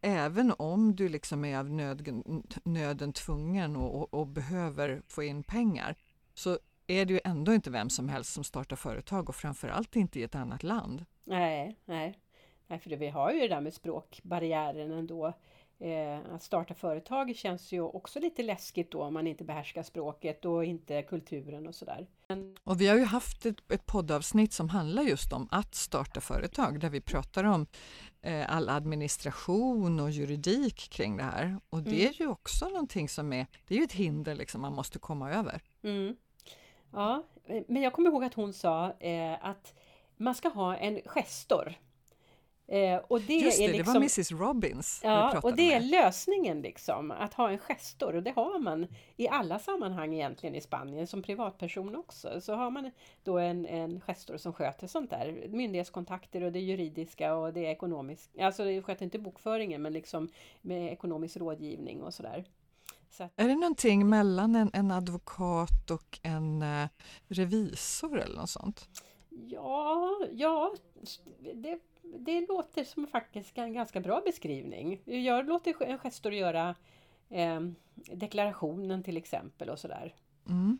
även 0.00 0.52
om 0.58 0.96
du 0.96 1.08
liksom 1.08 1.44
är 1.44 1.58
av 1.58 1.70
nöd, 1.70 2.22
nöden 2.64 3.12
tvungen 3.12 3.76
och, 3.76 3.94
och, 3.94 4.14
och, 4.14 4.26
behöver 4.26 5.02
få 5.08 5.22
in 5.22 5.42
pengar 5.42 5.96
så 6.34 6.58
är 6.88 7.04
det 7.04 7.12
ju 7.12 7.20
ändå 7.24 7.54
inte 7.54 7.70
vem 7.70 7.90
som 7.90 8.08
helst 8.08 8.32
som 8.32 8.44
startar 8.44 8.76
företag 8.76 9.28
och 9.28 9.34
framförallt 9.34 9.96
inte 9.96 10.20
i 10.20 10.22
ett 10.22 10.34
annat 10.34 10.62
land. 10.62 11.04
Nej, 11.24 11.76
nej. 11.84 12.18
nej 12.66 12.78
för 12.78 12.90
det, 12.90 12.96
vi 12.96 13.08
har 13.08 13.32
ju 13.32 13.40
det 13.40 13.48
där 13.48 13.60
med 13.60 13.74
språkbarriären 13.74 14.92
ändå. 14.92 15.32
Eh, 15.80 16.34
att 16.34 16.42
starta 16.42 16.74
företag 16.74 17.36
känns 17.36 17.72
ju 17.72 17.80
också 17.80 18.20
lite 18.20 18.42
läskigt 18.42 18.90
då 18.90 19.02
om 19.02 19.14
man 19.14 19.26
inte 19.26 19.44
behärskar 19.44 19.82
språket 19.82 20.44
och 20.44 20.64
inte 20.64 21.02
kulturen 21.02 21.66
och 21.66 21.74
sådär. 21.74 22.06
Men... 22.28 22.56
Och 22.64 22.80
vi 22.80 22.86
har 22.88 22.96
ju 22.96 23.04
haft 23.04 23.46
ett, 23.46 23.72
ett 23.72 23.86
poddavsnitt 23.86 24.52
som 24.52 24.68
handlar 24.68 25.02
just 25.02 25.32
om 25.32 25.48
att 25.50 25.74
starta 25.74 26.20
företag 26.20 26.80
där 26.80 26.90
vi 26.90 27.00
pratar 27.00 27.44
om 27.44 27.66
eh, 28.22 28.56
all 28.56 28.68
administration 28.68 30.00
och 30.00 30.10
juridik 30.10 30.76
kring 30.90 31.16
det 31.16 31.22
här. 31.22 31.60
Och 31.70 31.82
det 31.82 31.90
mm. 31.90 32.08
är 32.08 32.22
ju 32.22 32.28
också 32.28 32.68
någonting 32.68 33.08
som 33.08 33.32
är, 33.32 33.46
det 33.66 33.74
är 33.74 33.78
ju 33.78 33.84
ett 33.84 33.92
hinder 33.92 34.34
liksom 34.34 34.60
man 34.60 34.74
måste 34.74 34.98
komma 34.98 35.32
över. 35.32 35.62
Mm. 35.82 36.16
Ja, 36.92 37.22
men 37.66 37.82
jag 37.82 37.92
kommer 37.92 38.10
ihåg 38.10 38.24
att 38.24 38.34
hon 38.34 38.52
sa 38.52 38.92
eh, 39.00 39.44
att 39.46 39.74
man 40.16 40.34
ska 40.34 40.48
ha 40.48 40.76
en 40.76 41.00
gestor. 41.04 41.74
Eh, 42.70 42.96
och 43.08 43.20
det 43.20 43.34
Just 43.34 43.58
det, 43.58 43.64
är 43.64 43.68
liksom, 43.68 43.84
det 43.84 43.92
var 43.92 43.96
Mrs 43.96 44.16
liksom- 44.18 44.38
Robbins 44.38 45.00
Ja, 45.04 45.40
och 45.42 45.56
det 45.56 45.68
med. 45.68 45.76
är 45.76 45.80
lösningen 45.80 46.60
liksom, 46.60 47.10
att 47.10 47.34
ha 47.34 47.50
en 47.50 47.58
gestor. 47.58 48.16
Och 48.16 48.22
det 48.22 48.30
har 48.30 48.58
man 48.58 48.86
i 49.16 49.28
alla 49.28 49.58
sammanhang 49.58 50.14
egentligen 50.14 50.54
i 50.54 50.60
Spanien, 50.60 51.06
som 51.06 51.22
privatperson 51.22 51.96
också. 51.96 52.40
Så 52.40 52.54
har 52.54 52.70
man 52.70 52.90
då 53.22 53.38
en, 53.38 53.66
en 53.66 54.00
gestor 54.00 54.36
som 54.36 54.52
sköter 54.52 54.86
sånt 54.86 55.10
där. 55.10 55.46
Myndighetskontakter 55.48 56.42
och 56.42 56.52
det 56.52 56.60
juridiska 56.60 57.34
och 57.34 57.52
det 57.52 57.60
ekonomiska. 57.60 58.46
Alltså 58.46 58.64
det 58.64 58.82
sköter 58.82 59.04
inte 59.04 59.18
bokföringen, 59.18 59.82
men 59.82 59.92
liksom 59.92 60.28
med 60.60 60.92
ekonomisk 60.92 61.36
rådgivning 61.36 62.02
och 62.02 62.14
sådär. 62.14 62.44
Så 63.10 63.28
Är 63.36 63.48
det 63.48 63.54
någonting 63.54 64.08
mellan 64.08 64.54
en, 64.54 64.70
en 64.72 64.90
advokat 64.90 65.90
och 65.90 66.20
en 66.22 66.62
eh, 66.62 66.88
revisor 67.28 68.20
eller 68.20 68.36
något 68.36 68.50
sånt? 68.50 68.88
Ja, 69.30 70.10
ja 70.32 70.74
det, 71.54 71.80
det 72.02 72.46
låter 72.48 72.84
som 72.84 73.06
faktiskt 73.06 73.58
en 73.58 73.72
ganska 73.72 74.00
bra 74.00 74.22
beskrivning. 74.24 75.00
Jag 75.04 75.46
låter 75.46 75.82
en 75.82 75.98
gestor 75.98 76.32
göra 76.32 76.74
eh, 77.28 77.60
deklarationen 77.94 79.02
till 79.02 79.16
exempel 79.16 79.70
och 79.70 79.78
sådär. 79.78 80.14
Mm. 80.48 80.78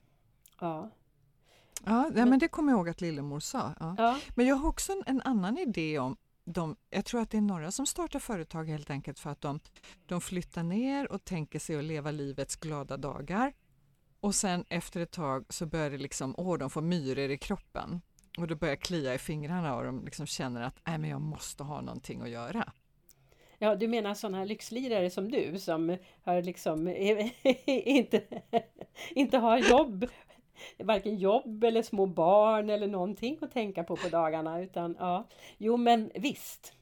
Ja. 0.61 0.91
Ja, 1.85 2.11
men, 2.15 2.31
men 2.31 2.39
det 2.39 2.49
kommer 2.49 2.73
jag 2.73 2.79
ihåg 2.79 2.89
att 2.89 3.01
Lillemor 3.01 3.41
sa. 3.41 3.75
Ja. 3.81 3.95
ja. 3.99 4.19
Men 4.35 4.47
jag 4.47 4.57
har 4.57 4.69
också 4.69 4.93
en, 4.93 5.03
en 5.07 5.21
annan 5.23 5.59
idé 5.59 5.99
om 5.99 6.17
de, 6.53 6.77
jag 6.91 7.05
tror 7.05 7.21
att 7.21 7.31
det 7.31 7.37
är 7.37 7.43
några 7.43 7.71
som 7.71 7.87
startar 7.87 8.19
företag 8.19 8.65
helt 8.69 8.91
enkelt 8.91 9.19
för 9.19 9.31
att 9.31 9.41
de, 9.41 9.61
de 10.07 10.21
flyttar 10.21 10.63
ner 10.63 11.13
och 11.13 11.25
tänker 11.25 11.59
sig 11.59 11.77
att 11.77 11.85
leva 11.85 12.11
livets 12.11 12.57
glada 12.57 12.97
dagar. 12.97 13.53
Och 14.21 14.35
sen 14.35 14.65
efter 14.69 15.01
ett 15.01 15.11
tag 15.11 15.45
så 15.49 15.67
börjar 15.67 15.91
det 15.91 15.99
liksom, 15.99 16.35
åh, 16.39 16.59
de 16.59 16.71
får 16.71 16.83
myror 16.83 17.31
i 17.31 17.39
kroppen. 17.39 18.01
Och 18.39 18.47
då 18.47 18.55
börjar 18.55 18.77
klia 18.77 19.15
i 19.15 19.19
fingrarna 19.19 19.77
och 19.77 19.85
de 19.85 20.05
liksom 20.05 20.27
känner 20.27 20.63
att 20.63 20.81
Nej, 20.87 20.99
men 20.99 21.11
jag 21.11 21.21
måste 21.21 21.63
ha 21.63 21.81
någonting 21.81 22.23
att 22.23 22.31
göra. 22.31 22.73
Ja, 23.59 23.77
du 23.77 23.89
menar 23.89 24.15
sådana 24.15 24.45
lyxlirare 24.45 25.11
som 25.11 25.31
du 25.31 25.59
som 25.59 25.97
har 26.23 26.43
liksom 26.43 26.89
inte, 27.67 28.23
inte 29.11 29.39
har 29.39 29.59
jobb 29.59 30.07
varken 30.79 31.17
jobb 31.19 31.65
eller 31.65 31.83
små 31.83 32.07
barn 32.07 32.71
eller 32.71 32.87
någonting 32.87 33.39
att 33.41 33.53
tänka 33.53 33.85
på 33.85 33.97
på 33.97 34.09
dagarna. 34.09 34.61
Utan, 34.61 34.97
ja. 34.99 35.27
Jo 35.59 35.77
men 35.77 36.11
visst. 36.15 36.73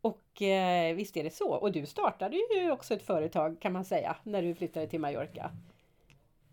Och 0.00 0.42
eh, 0.42 0.94
visst 0.94 1.16
är 1.16 1.24
det 1.24 1.34
så. 1.34 1.50
Och 1.50 1.72
du 1.72 1.86
startade 1.86 2.36
ju 2.36 2.70
också 2.70 2.94
ett 2.94 3.06
företag 3.06 3.60
kan 3.60 3.72
man 3.72 3.84
säga 3.84 4.16
när 4.22 4.42
du 4.42 4.54
flyttade 4.54 4.86
till 4.86 5.00
Mallorca. 5.00 5.50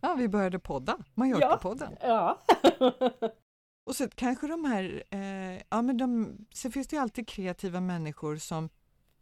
Ja, 0.02 0.16
vi 0.16 0.28
började 0.28 0.60
podda, 0.60 0.98
Mallorca-podden. 1.16 1.98
Ja. 2.02 2.40
ja. 2.80 2.92
och 3.86 3.96
så 3.96 4.10
kanske 4.10 4.48
de 4.48 4.66
här, 4.66 5.04
eh, 5.10 5.62
ja 5.70 5.82
men 5.82 5.98
de, 5.98 6.38
så 6.54 6.72
finns 6.72 6.88
det 6.88 6.96
ju 6.96 7.02
alltid 7.02 7.28
kreativa 7.28 7.80
människor 7.80 8.36
som 8.36 8.70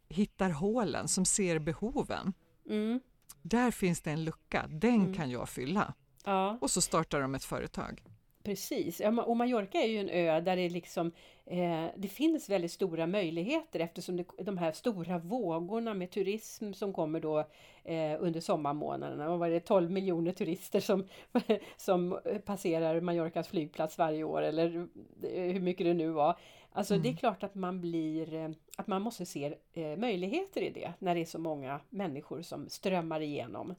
hittar 0.08 0.50
hålen, 0.50 1.08
som 1.08 1.24
ser 1.24 1.58
behoven. 1.58 2.32
Mm. 2.68 3.00
Där 3.42 3.70
finns 3.70 4.00
det 4.00 4.10
en 4.10 4.24
lucka, 4.24 4.66
den 4.68 4.94
mm. 4.94 5.14
kan 5.14 5.30
jag 5.30 5.48
fylla. 5.48 5.94
Ja. 6.24 6.58
Och 6.60 6.70
så 6.70 6.80
startar 6.80 7.20
de 7.20 7.34
ett 7.34 7.44
företag. 7.44 8.02
Precis, 8.42 9.02
och 9.26 9.36
Mallorca 9.36 9.78
är 9.78 9.86
ju 9.86 9.98
en 9.98 10.08
ö 10.08 10.40
där 10.40 10.56
det 10.56 10.68
liksom 10.68 11.12
eh, 11.46 11.86
det 11.96 12.08
finns 12.08 12.50
väldigt 12.50 12.72
stora 12.72 13.06
möjligheter 13.06 13.80
eftersom 13.80 14.16
det, 14.16 14.24
de 14.38 14.58
här 14.58 14.72
stora 14.72 15.18
vågorna 15.18 15.94
med 15.94 16.10
turism 16.10 16.72
som 16.72 16.92
kommer 16.92 17.20
då 17.20 17.38
eh, 17.84 18.16
under 18.18 18.40
sommarmånaderna. 18.40 19.30
Och 19.30 19.38
var 19.38 19.48
det 19.48 19.60
12 19.60 19.90
miljoner 19.90 20.32
turister 20.32 20.80
som, 20.80 21.04
som 21.76 22.18
passerar 22.44 23.00
Mallorcas 23.00 23.48
flygplats 23.48 23.98
varje 23.98 24.24
år 24.24 24.42
eller 24.42 24.88
hur 25.22 25.60
mycket 25.60 25.86
det 25.86 25.94
nu 25.94 26.08
var. 26.08 26.38
Alltså 26.72 26.94
mm. 26.94 27.02
det 27.02 27.08
är 27.08 27.16
klart 27.16 27.42
att 27.42 27.54
man 27.54 27.80
blir 27.80 28.34
eh, 28.34 28.50
att 28.76 28.86
man 28.86 29.02
måste 29.02 29.26
se 29.26 29.54
eh, 29.72 29.96
möjligheter 29.96 30.60
i 30.60 30.70
det 30.70 30.92
när 30.98 31.14
det 31.14 31.20
är 31.20 31.24
så 31.24 31.38
många 31.38 31.80
människor 31.90 32.42
som 32.42 32.68
strömmar 32.68 33.20
igenom. 33.20 33.74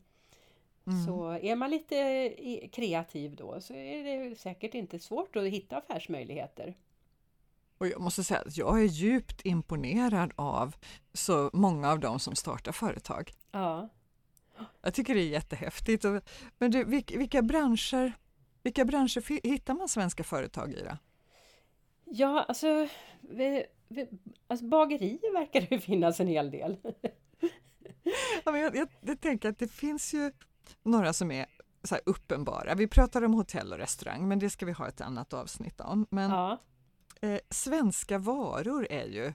Mm. 0.88 1.06
Så 1.06 1.32
är 1.32 1.56
man 1.56 1.70
lite 1.70 2.30
kreativ 2.72 3.36
då 3.36 3.62
så 3.62 3.74
är 3.74 4.04
det 4.04 4.36
säkert 4.36 4.74
inte 4.74 5.00
svårt 5.00 5.36
att 5.36 5.44
hitta 5.44 5.78
affärsmöjligheter. 5.78 6.76
Och 7.78 7.88
jag 7.88 8.02
måste 8.02 8.24
säga 8.24 8.40
att 8.40 8.58
jag 8.58 8.82
är 8.82 8.86
djupt 8.86 9.46
imponerad 9.46 10.34
av 10.36 10.76
så 11.14 11.50
många 11.54 11.92
av 11.92 12.00
dem 12.00 12.20
som 12.20 12.36
startar 12.36 12.72
företag. 12.72 13.34
Ja. 13.52 13.90
Jag 14.82 14.94
tycker 14.94 15.16
det 15.16 15.22
är 15.22 15.30
jättehäftigt. 15.30 16.06
Men 16.58 16.72
du, 16.72 16.84
vilka 16.84 17.42
branscher, 17.42 18.14
vilka 18.64 18.86
branscher 18.86 19.48
hittar 19.48 19.74
man 19.74 19.90
svenska 19.90 20.24
företag 20.24 20.72
i? 20.74 20.82
Då? 20.84 20.98
Ja, 22.06 22.46
alltså, 22.48 22.88
vi, 23.22 23.66
vi, 23.88 24.08
alltså 24.48 24.66
bagerier 24.66 25.34
verkar 25.34 25.68
det 25.70 25.80
finnas 25.80 26.20
en 26.20 26.28
hel 26.28 26.52
del. 26.52 26.78
ja, 28.44 28.52
men 28.52 28.62
jag, 28.62 28.76
jag, 28.76 28.88
jag 29.02 29.22
tänker 29.22 29.50
att 29.50 29.60
det 29.60 29.72
finns 29.72 30.14
ju 30.14 30.32
några 30.84 31.14
som 31.14 31.32
är 31.32 31.46
så 31.84 31.96
uppenbara. 32.06 32.76
Vi 32.76 32.88
pratar 32.88 33.22
om 33.22 33.34
hotell 33.34 33.74
och 33.74 33.78
restaurang, 33.78 34.28
men 34.28 34.40
det 34.40 34.50
ska 34.50 34.66
vi 34.66 34.72
ha 34.72 34.88
ett 34.88 35.02
annat 35.02 35.34
avsnitt 35.34 35.82
om. 35.82 36.08
Men 36.10 36.32
ja. 36.32 36.58
eh, 37.22 37.40
svenska 37.50 38.18
varor 38.18 38.88
är 38.90 39.06
ju, 39.06 39.34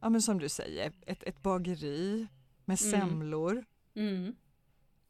ja, 0.00 0.08
men 0.08 0.22
som 0.22 0.38
du 0.38 0.48
säger, 0.48 0.92
ett, 1.06 1.22
ett 1.22 1.42
bageri 1.42 2.26
med 2.64 2.80
mm. 2.82 3.00
semlor 3.00 3.64
mm. 3.94 4.34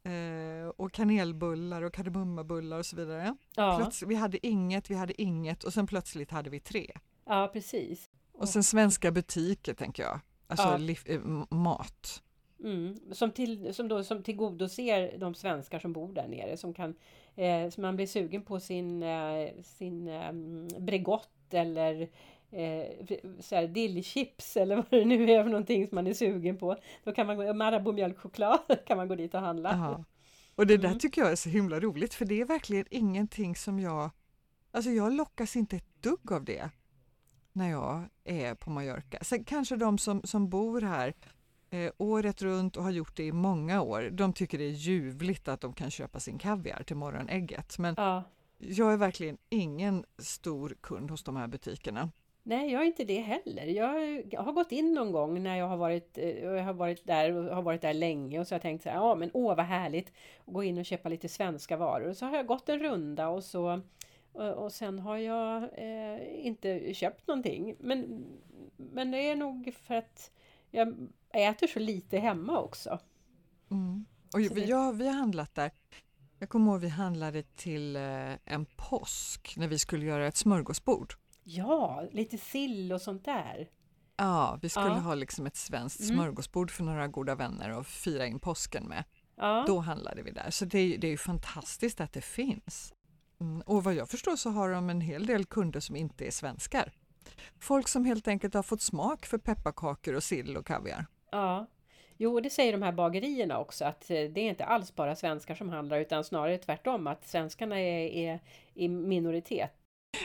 eh, 0.04 0.68
och 0.68 0.92
kanelbullar 0.92 1.82
och 1.82 1.94
kardemummabullar 1.94 2.78
och 2.78 2.86
så 2.86 2.96
vidare. 2.96 3.36
Ja. 3.56 3.78
Plötsligt, 3.78 4.10
vi 4.10 4.14
hade 4.14 4.46
inget, 4.46 4.90
vi 4.90 4.94
hade 4.94 5.22
inget 5.22 5.64
och 5.64 5.72
sen 5.72 5.86
plötsligt 5.86 6.30
hade 6.30 6.50
vi 6.50 6.60
tre. 6.60 6.92
Ja, 7.24 7.50
precis. 7.52 8.10
Och 8.32 8.48
sen 8.48 8.64
svenska 8.64 9.10
butiker, 9.10 9.74
tänker 9.74 10.02
jag. 10.02 10.20
Alltså 10.46 10.68
ja. 10.68 11.14
eh, 11.14 11.20
mat. 11.50 12.22
Mm. 12.62 12.95
Som, 13.12 13.31
till, 13.31 13.75
som, 13.75 13.88
då, 13.88 14.04
som 14.04 14.23
tillgodoser 14.23 15.19
de 15.19 15.35
svenskar 15.35 15.78
som 15.78 15.92
bor 15.92 16.12
där 16.12 16.28
nere. 16.28 16.57
Som 16.57 16.75
kan, 16.75 16.95
eh, 17.37 17.71
så 17.71 17.81
man 17.81 17.97
blir 17.97 18.07
sugen 18.07 18.42
på 18.42 18.61
sin, 18.61 19.02
eh, 19.02 19.49
sin 19.62 20.09
eh, 20.09 20.33
Bregott 20.81 21.54
eller 21.54 22.09
eh, 22.50 22.87
så 23.40 23.66
dillchips 23.66 24.57
eller 24.57 24.76
vad 24.90 25.00
det 25.00 25.04
nu 25.04 25.31
är 25.31 25.42
för 25.42 25.50
någonting 25.50 25.87
som 25.87 25.95
man 25.95 26.07
är 26.07 26.14
sugen 26.14 26.59
på. 26.59 26.76
Då 27.04 27.12
kan 27.12 27.26
man 27.26 27.37
gå, 27.37 27.54
Marabou 27.54 27.92
mjölkchoklad 27.92 28.61
kan 28.87 28.97
man 28.97 29.09
gå 29.09 29.14
dit 29.14 29.35
och 29.35 29.40
handla. 29.40 29.71
Aha. 29.71 30.04
Och 30.54 30.66
det 30.66 30.76
där 30.76 30.88
mm. 30.88 30.99
tycker 30.99 31.21
jag 31.23 31.33
är 31.33 31.37
så 31.37 31.49
himla 31.49 31.81
roligt 31.81 32.14
för 32.14 32.25
det 32.25 32.40
är 32.40 32.45
verkligen 32.45 32.87
ingenting 32.90 33.57
som 33.57 33.81
jag, 33.81 34.11
alltså 34.71 34.90
jag 34.90 35.12
lockas 35.12 35.57
inte 35.57 35.76
ett 35.76 36.02
dugg 36.02 36.33
av 36.33 36.45
det 36.45 36.71
när 37.52 37.71
jag 37.71 38.09
är 38.25 38.54
på 38.54 38.71
Mallorca. 38.71 39.19
Sen 39.23 39.45
kanske 39.45 39.76
de 39.76 39.99
som, 39.99 40.23
som 40.25 40.49
bor 40.49 40.81
här 40.81 41.14
eh, 41.72 41.92
året 41.98 42.42
runt 42.42 42.76
och 42.76 42.82
har 42.82 42.90
gjort 42.90 43.16
det 43.16 43.24
i 43.24 43.32
många 43.32 43.82
år. 43.82 44.10
De 44.10 44.32
tycker 44.32 44.58
det 44.58 44.64
är 44.64 44.70
ljuvligt 44.70 45.48
att 45.48 45.60
de 45.60 45.72
kan 45.72 45.90
köpa 45.90 46.20
sin 46.20 46.38
kaviar 46.38 46.82
till 46.82 46.96
morgonägget. 46.96 47.78
Men 47.78 47.94
Ja. 47.98 48.22
jag 48.58 48.92
är 48.92 48.96
verkligen 48.96 49.38
ingen 49.48 50.04
stor 50.18 50.76
kund 50.80 51.10
hos 51.10 51.24
de 51.24 51.36
här 51.36 51.46
butikerna. 51.46 52.10
Nej, 52.44 52.72
jag 52.72 52.82
är 52.82 52.86
inte 52.86 53.04
det 53.04 53.20
heller. 53.20 53.66
Jag 53.66 54.42
har 54.42 54.52
gått 54.52 54.72
in 54.72 54.94
någon 54.94 55.12
gång 55.12 55.42
när 55.42 55.56
jag 55.56 55.68
har 55.68 55.76
varit, 55.76 56.18
eh, 56.18 56.28
jag 56.30 56.62
har 56.64 56.72
varit 56.72 57.06
där 57.06 57.32
och 57.32 57.54
har 57.56 57.62
varit 57.62 57.82
där 57.82 57.94
länge 57.94 58.40
och 58.40 58.46
så 58.46 58.52
har 58.54 58.56
jag 58.56 58.62
tänkt 58.62 58.82
så 58.82 58.88
här, 58.88 58.96
ja 58.96 59.14
men 59.14 59.30
åh 59.34 59.56
vad 59.56 59.66
härligt 59.66 60.12
att 60.46 60.54
gå 60.54 60.64
in 60.64 60.78
och 60.78 60.84
köpa 60.86 61.08
lite 61.08 61.28
svenska 61.28 61.76
varor. 61.76 62.08
Och 62.08 62.16
så 62.16 62.26
har 62.26 62.36
jag 62.36 62.46
gått 62.46 62.68
en 62.68 62.78
runda 62.78 63.28
och 63.28 63.44
så 63.44 63.80
och, 64.32 64.52
och 64.52 64.72
sen 64.72 64.98
har 64.98 65.16
jag 65.16 65.62
eh, 65.62 66.46
inte 66.46 66.94
köpt 66.94 67.26
någonting. 67.26 67.76
Men, 67.78 68.24
men 68.76 69.10
det 69.10 69.18
är 69.18 69.36
nog 69.36 69.74
för 69.82 69.94
att 69.94 70.30
jag 70.70 71.08
äter 71.34 71.66
så 71.66 71.78
lite 71.78 72.18
hemma 72.18 72.58
också. 72.58 72.98
Mm. 73.70 74.04
Och 74.34 74.40
vi, 74.40 74.64
ja, 74.66 74.92
vi 74.92 75.06
har 75.08 75.14
handlat 75.14 75.54
där. 75.54 75.70
Jag 76.38 76.48
kommer 76.48 76.72
ihåg 76.72 76.80
vi 76.80 76.88
handlade 76.88 77.42
till 77.42 77.96
eh, 77.96 78.32
en 78.44 78.66
påsk 78.76 79.54
när 79.56 79.68
vi 79.68 79.78
skulle 79.78 80.06
göra 80.06 80.26
ett 80.26 80.36
smörgåsbord. 80.36 81.14
Ja, 81.44 82.08
lite 82.12 82.38
sill 82.38 82.92
och 82.92 83.00
sånt 83.02 83.24
där. 83.24 83.68
Ja, 84.16 84.58
vi 84.62 84.68
skulle 84.68 84.86
Ja. 84.86 84.92
ha 84.94 85.14
liksom 85.14 85.46
ett 85.46 85.56
svenskt 85.56 86.00
Mm. 86.00 86.16
smörgåsbord 86.16 86.70
för 86.70 86.84
några 86.84 87.08
goda 87.08 87.34
vänner 87.34 87.70
och 87.70 87.86
fira 87.86 88.26
in 88.26 88.38
påsken 88.38 88.84
med. 88.88 89.04
Ja, 89.36 89.64
Då 89.66 89.78
handlade 89.78 90.22
vi 90.22 90.30
där, 90.30 90.50
så 90.50 90.64
det, 90.64 90.78
är- 90.78 90.98
det 90.98 91.06
är 91.06 91.10
ju 91.10 91.16
fantastiskt 91.18 92.00
att 92.00 92.12
det 92.12 92.20
finns. 92.20 92.94
Mm. 93.40 93.60
Och 93.66 93.84
vad 93.84 93.94
jag 93.94 94.08
förstår 94.08 94.36
så 94.36 94.50
har 94.50 94.70
de 94.70 94.90
en 94.90 95.00
hel 95.00 95.26
del 95.26 95.44
kunder 95.44 95.80
som 95.80 95.96
inte 95.96 96.26
är 96.26 96.30
svenskar. 96.30 96.92
Folk 97.60 97.88
som 97.88 98.04
helt 98.04 98.28
enkelt 98.28 98.54
har 98.54 98.62
fått 98.62 98.82
smak 98.82 99.26
för 99.26 99.38
pepparkakor 99.38 100.14
och 100.14 100.22
sill 100.22 100.56
och 100.56 100.66
kaviar. 100.66 101.06
Ja, 101.32 101.66
jo 102.16 102.40
det 102.40 102.50
säger 102.50 102.72
de 102.72 102.82
här 102.82 102.92
bagerierna 102.92 103.58
också 103.58 103.84
att 103.84 104.10
eh, 104.10 104.14
det 104.14 104.40
är 104.40 104.48
inte 104.48 104.64
alls 104.64 104.94
bara 104.94 105.16
svenskar 105.16 105.54
som 105.54 105.68
handlar 105.68 105.98
utan 105.98 106.24
snarare 106.24 106.58
tvärtom 106.58 107.06
att 107.06 107.28
svenskarna 107.28 107.80
är, 107.80 108.08
är 108.08 108.40
i 108.74 108.88
minoritet. 108.88 109.72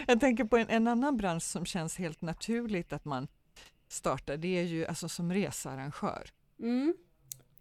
Jag 0.07 0.19
tänker 0.19 0.43
på 0.43 0.57
en, 0.57 0.69
en 0.69 0.87
annan 0.87 1.17
bransch 1.17 1.43
som 1.43 1.65
känns 1.65 1.97
helt 1.97 2.21
naturligt 2.21 2.93
att 2.93 3.05
man 3.05 3.27
startar, 3.87 4.37
det 4.37 4.59
är 4.59 4.63
ju 4.63 4.85
alltså 4.85 5.09
som 5.09 5.33
researrangör. 5.33 6.29
Mm. 6.59 6.93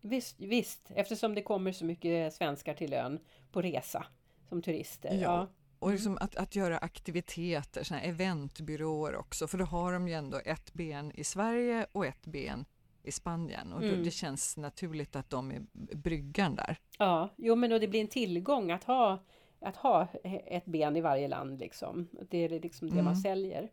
Visst, 0.00 0.40
visst, 0.40 0.90
eftersom 0.94 1.34
det 1.34 1.42
kommer 1.42 1.72
så 1.72 1.84
mycket 1.84 2.34
svenskar 2.34 2.74
till 2.74 2.92
ön 2.92 3.18
på 3.52 3.62
resa 3.62 4.06
som 4.48 4.62
turister. 4.62 5.14
Ja. 5.14 5.20
Ja, 5.20 5.48
Och 5.78 5.92
liksom 5.92 6.18
att, 6.20 6.36
att 6.36 6.56
göra 6.56 6.78
aktiviteter, 6.78 7.84
såna 7.84 8.00
eventbyråer 8.00 9.16
också, 9.16 9.46
för 9.46 9.58
då 9.58 9.64
har 9.64 9.92
de 9.92 10.08
ju 10.08 10.14
ändå 10.14 10.40
ett 10.44 10.72
ben 10.72 11.12
i 11.14 11.24
Sverige 11.24 11.86
och 11.92 12.06
ett 12.06 12.26
ben 12.26 12.64
i 13.06 13.12
Spanien 13.12 13.72
och 13.72 13.80
då, 13.80 13.86
Mm. 13.88 14.04
det 14.04 14.10
känns 14.10 14.56
naturligt 14.56 15.16
att 15.16 15.30
de 15.30 15.50
är 15.50 15.62
bryggan 15.96 16.54
där. 16.54 16.76
ja. 16.98 17.30
jo 17.36 17.54
men 17.56 17.70
då 17.70 17.78
det 17.78 17.88
blir 17.88 18.00
en 18.00 18.08
tillgång 18.08 18.70
att 18.70 18.84
ha, 18.84 19.18
att 19.60 19.76
ha 19.76 20.08
ett 20.46 20.64
ben 20.66 20.96
i 20.96 21.00
varje 21.00 21.28
land 21.28 21.60
liksom. 21.60 22.08
Det 22.30 22.38
är 22.38 22.48
liksom 22.60 22.88
det 22.90 22.94
man 22.96 23.06
Mm. 23.06 23.16
säljer. 23.16 23.70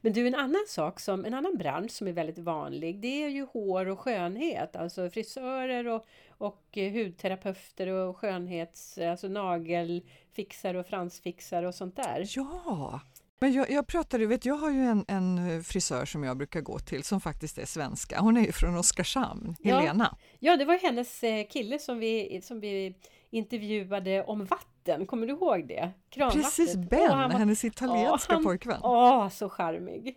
Men 0.00 0.12
du, 0.12 0.26
en 0.26 0.34
annan 0.34 0.64
sak 0.68 1.00
som, 1.00 1.24
en 1.24 1.34
annan 1.34 1.56
bransch 1.58 1.90
som 1.90 2.08
är 2.08 2.12
väldigt 2.12 2.38
vanlig, 2.38 3.00
det 3.00 3.24
är 3.24 3.28
ju 3.28 3.46
hår 3.52 3.86
och 3.88 4.00
skönhet, 4.00 4.76
alltså 4.76 5.10
frisörer 5.10 5.86
och, 5.88 6.06
och 6.30 6.62
eh, 6.78 6.92
hudterapeuter 6.92 7.86
och 7.86 8.16
skönhets, 8.16 8.98
alltså 8.98 9.28
nagelfixare 9.28 10.78
och 10.78 10.86
fransfixare 10.86 11.68
och 11.68 11.74
sånt 11.74 11.96
där. 11.96 12.24
Ja! 12.36 13.00
Men 13.40 13.52
jag, 13.52 13.70
jag 13.70 13.86
pratade, 13.86 14.26
vet, 14.26 14.44
jag 14.44 14.54
har 14.54 14.70
ju 14.70 14.80
en, 14.84 15.04
en 15.08 15.62
frisör 15.64 16.04
som 16.04 16.24
jag 16.24 16.36
brukar 16.36 16.60
gå 16.60 16.78
till 16.78 17.04
som 17.04 17.20
faktiskt 17.20 17.58
är 17.58 17.66
svenska. 17.66 18.20
Hon 18.20 18.36
är 18.36 18.40
ju 18.46 18.52
från 18.52 18.76
Oskarshamn, 18.76 19.56
Ja. 19.60 19.78
Helena. 19.78 20.16
Ja, 20.38 20.56
det 20.56 20.64
var 20.64 20.78
hennes 20.78 21.22
eh, 21.22 21.46
kille 21.46 21.78
som 21.78 21.98
vi, 21.98 22.40
som 22.42 22.60
vi 22.60 22.94
intervjuade 23.30 24.24
om 24.24 24.44
vatten, 24.44 25.06
kommer 25.06 25.26
du 25.26 25.32
ihåg 25.32 25.68
det? 25.68 25.90
Kranvattnet. 26.10 26.44
Precis, 26.44 26.76
Ben, 26.76 27.10
han 27.10 27.30
var- 27.30 27.38
hennes 27.38 27.64
italienska 27.64 28.32
han- 28.34 28.44
pojkvän. 28.44 28.80
Åh, 28.82 29.28
så 29.28 29.48
charmig! 29.48 30.16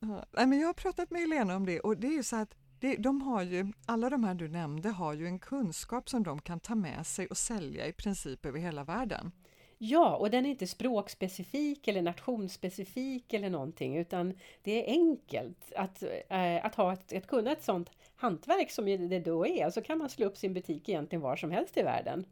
Ja, 0.00 0.46
men 0.46 0.60
jag 0.60 0.66
har 0.66 0.74
pratat 0.74 1.10
med 1.10 1.20
Helena 1.20 1.56
om 1.56 1.66
det 1.66 1.80
och 1.80 1.96
det 1.96 2.06
är 2.06 2.12
ju 2.12 2.22
så 2.22 2.36
att 2.36 2.54
det, 2.80 2.96
de 2.96 3.22
har 3.22 3.42
ju, 3.42 3.72
alla 3.86 4.10
de 4.10 4.24
här 4.24 4.34
du 4.34 4.48
nämnde 4.48 4.88
har 4.88 5.12
ju 5.14 5.26
en 5.26 5.38
kunskap 5.38 6.08
som 6.08 6.22
de 6.22 6.40
kan 6.40 6.60
ta 6.60 6.74
med 6.74 7.06
sig 7.06 7.26
och 7.26 7.36
sälja 7.36 7.86
i 7.86 7.92
princip 7.92 8.46
över 8.46 8.58
hela 8.58 8.84
världen. 8.84 9.32
Ja, 9.78 10.16
och 10.16 10.30
den 10.30 10.46
är 10.46 10.50
inte 10.50 10.66
språkspecifik 10.66 11.88
eller 11.88 12.02
nationsspecifik 12.02 13.32
eller 13.32 13.50
någonting 13.50 13.96
utan 13.96 14.34
det 14.62 14.84
är 14.84 14.92
enkelt 14.92 15.72
att, 15.76 16.02
eh, 16.28 16.64
att 16.64 16.74
ha 16.74 16.92
ett, 16.92 17.12
att 17.12 17.26
kunna 17.26 17.52
ett 17.52 17.62
sånt 17.62 17.90
hantverk 18.16 18.70
som 18.70 19.08
det 19.08 19.20
då 19.20 19.46
är. 19.46 19.70
Så 19.70 19.82
kan 19.82 19.98
man 19.98 20.10
slå 20.10 20.26
upp 20.26 20.36
sin 20.36 20.54
butik 20.54 20.88
egentligen 20.88 21.22
var 21.22 21.36
som 21.36 21.50
helst 21.50 21.76
i 21.76 21.82
världen. 21.82 22.26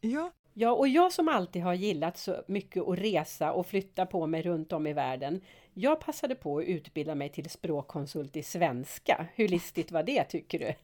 Ja, 0.00 0.30
Ja, 0.54 0.72
och 0.72 0.88
jag 0.88 1.12
som 1.12 1.28
alltid 1.28 1.62
har 1.62 1.74
gillat 1.74 2.18
så 2.18 2.42
mycket 2.46 2.88
att 2.88 2.98
resa 2.98 3.52
och 3.52 3.66
flytta 3.66 4.06
på 4.06 4.26
mig 4.26 4.42
runt 4.42 4.72
om 4.72 4.86
i 4.86 4.92
världen. 4.92 5.40
Jag 5.80 6.00
passade 6.00 6.34
på 6.34 6.58
att 6.58 6.64
utbilda 6.64 7.14
mig 7.14 7.28
till 7.28 7.50
språkkonsult 7.50 8.36
i 8.36 8.42
svenska. 8.42 9.26
Hur 9.34 9.48
listigt 9.48 9.92
var 9.92 10.02
det 10.02 10.24
tycker 10.24 10.58
du? 10.58 10.74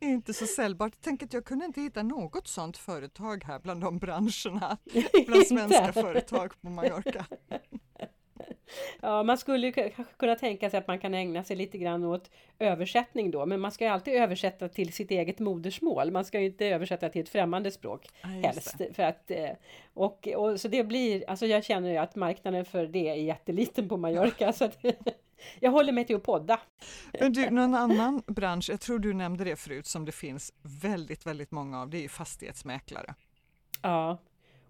inte 0.06 0.34
så 0.34 0.46
säljbart. 0.46 0.92
Tänk 1.00 1.22
att 1.22 1.32
jag 1.32 1.44
kunde 1.44 1.64
inte 1.64 1.80
hitta 1.80 2.02
något 2.02 2.48
sånt 2.48 2.76
företag 2.76 3.44
här 3.44 3.58
bland 3.58 3.80
de 3.80 3.98
branscherna, 3.98 4.78
bland 5.26 5.46
svenska 5.46 5.92
företag 5.92 6.52
på 6.60 6.70
Mallorca. 6.70 7.26
Ja, 9.00 9.22
man 9.22 9.38
skulle 9.38 9.66
ju 9.66 9.72
kanske 9.72 10.04
kunna 10.16 10.34
tänka 10.34 10.70
sig 10.70 10.78
att 10.78 10.86
man 10.86 10.98
kan 10.98 11.14
ägna 11.14 11.44
sig 11.44 11.56
lite 11.56 11.78
grann 11.78 12.04
åt 12.04 12.30
översättning 12.58 13.30
då, 13.30 13.46
men 13.46 13.60
man 13.60 13.72
ska 13.72 13.84
ju 13.84 13.90
alltid 13.90 14.14
översätta 14.14 14.68
till 14.68 14.92
sitt 14.92 15.10
eget 15.10 15.38
modersmål. 15.38 16.10
Man 16.10 16.24
ska 16.24 16.40
ju 16.40 16.46
inte 16.46 16.66
översätta 16.66 17.08
till 17.08 17.22
ett 17.22 17.28
främmande 17.28 17.70
språk 17.70 18.08
Ja, 18.22 18.28
helst. 18.28 18.76
För 18.92 19.02
att, 19.02 19.30
eh, 19.30 19.50
och, 19.94 20.28
och, 20.28 20.60
så 20.60 20.68
det 20.68 20.84
blir, 20.84 21.30
alltså 21.30 21.46
jag 21.46 21.64
känner 21.64 21.90
ju 21.90 21.96
att 21.96 22.16
marknaden 22.16 22.64
för 22.64 22.86
det 22.86 23.08
är 23.08 23.14
jätteliten 23.14 23.88
på 23.88 23.96
Mallorca. 23.96 24.52
Så 24.52 24.64
att, 24.64 24.84
jag 25.60 25.70
håller 25.70 25.92
mig 25.92 26.04
till 26.04 26.16
att 26.16 26.22
podda. 26.22 26.60
Men 27.20 27.32
du, 27.32 27.50
någon 27.50 27.74
annan 27.74 28.22
bransch, 28.26 28.70
jag 28.70 28.80
tror 28.80 28.98
du 28.98 29.14
nämnde 29.14 29.44
det 29.44 29.56
förut, 29.56 29.86
som 29.86 30.04
det 30.04 30.12
finns 30.12 30.52
väldigt, 30.62 31.26
väldigt 31.26 31.50
många 31.50 31.82
av, 31.82 31.90
det 31.90 31.98
är 31.98 32.02
ju 32.02 32.08
fastighetsmäklare. 32.08 33.14
Ja, 33.82 34.18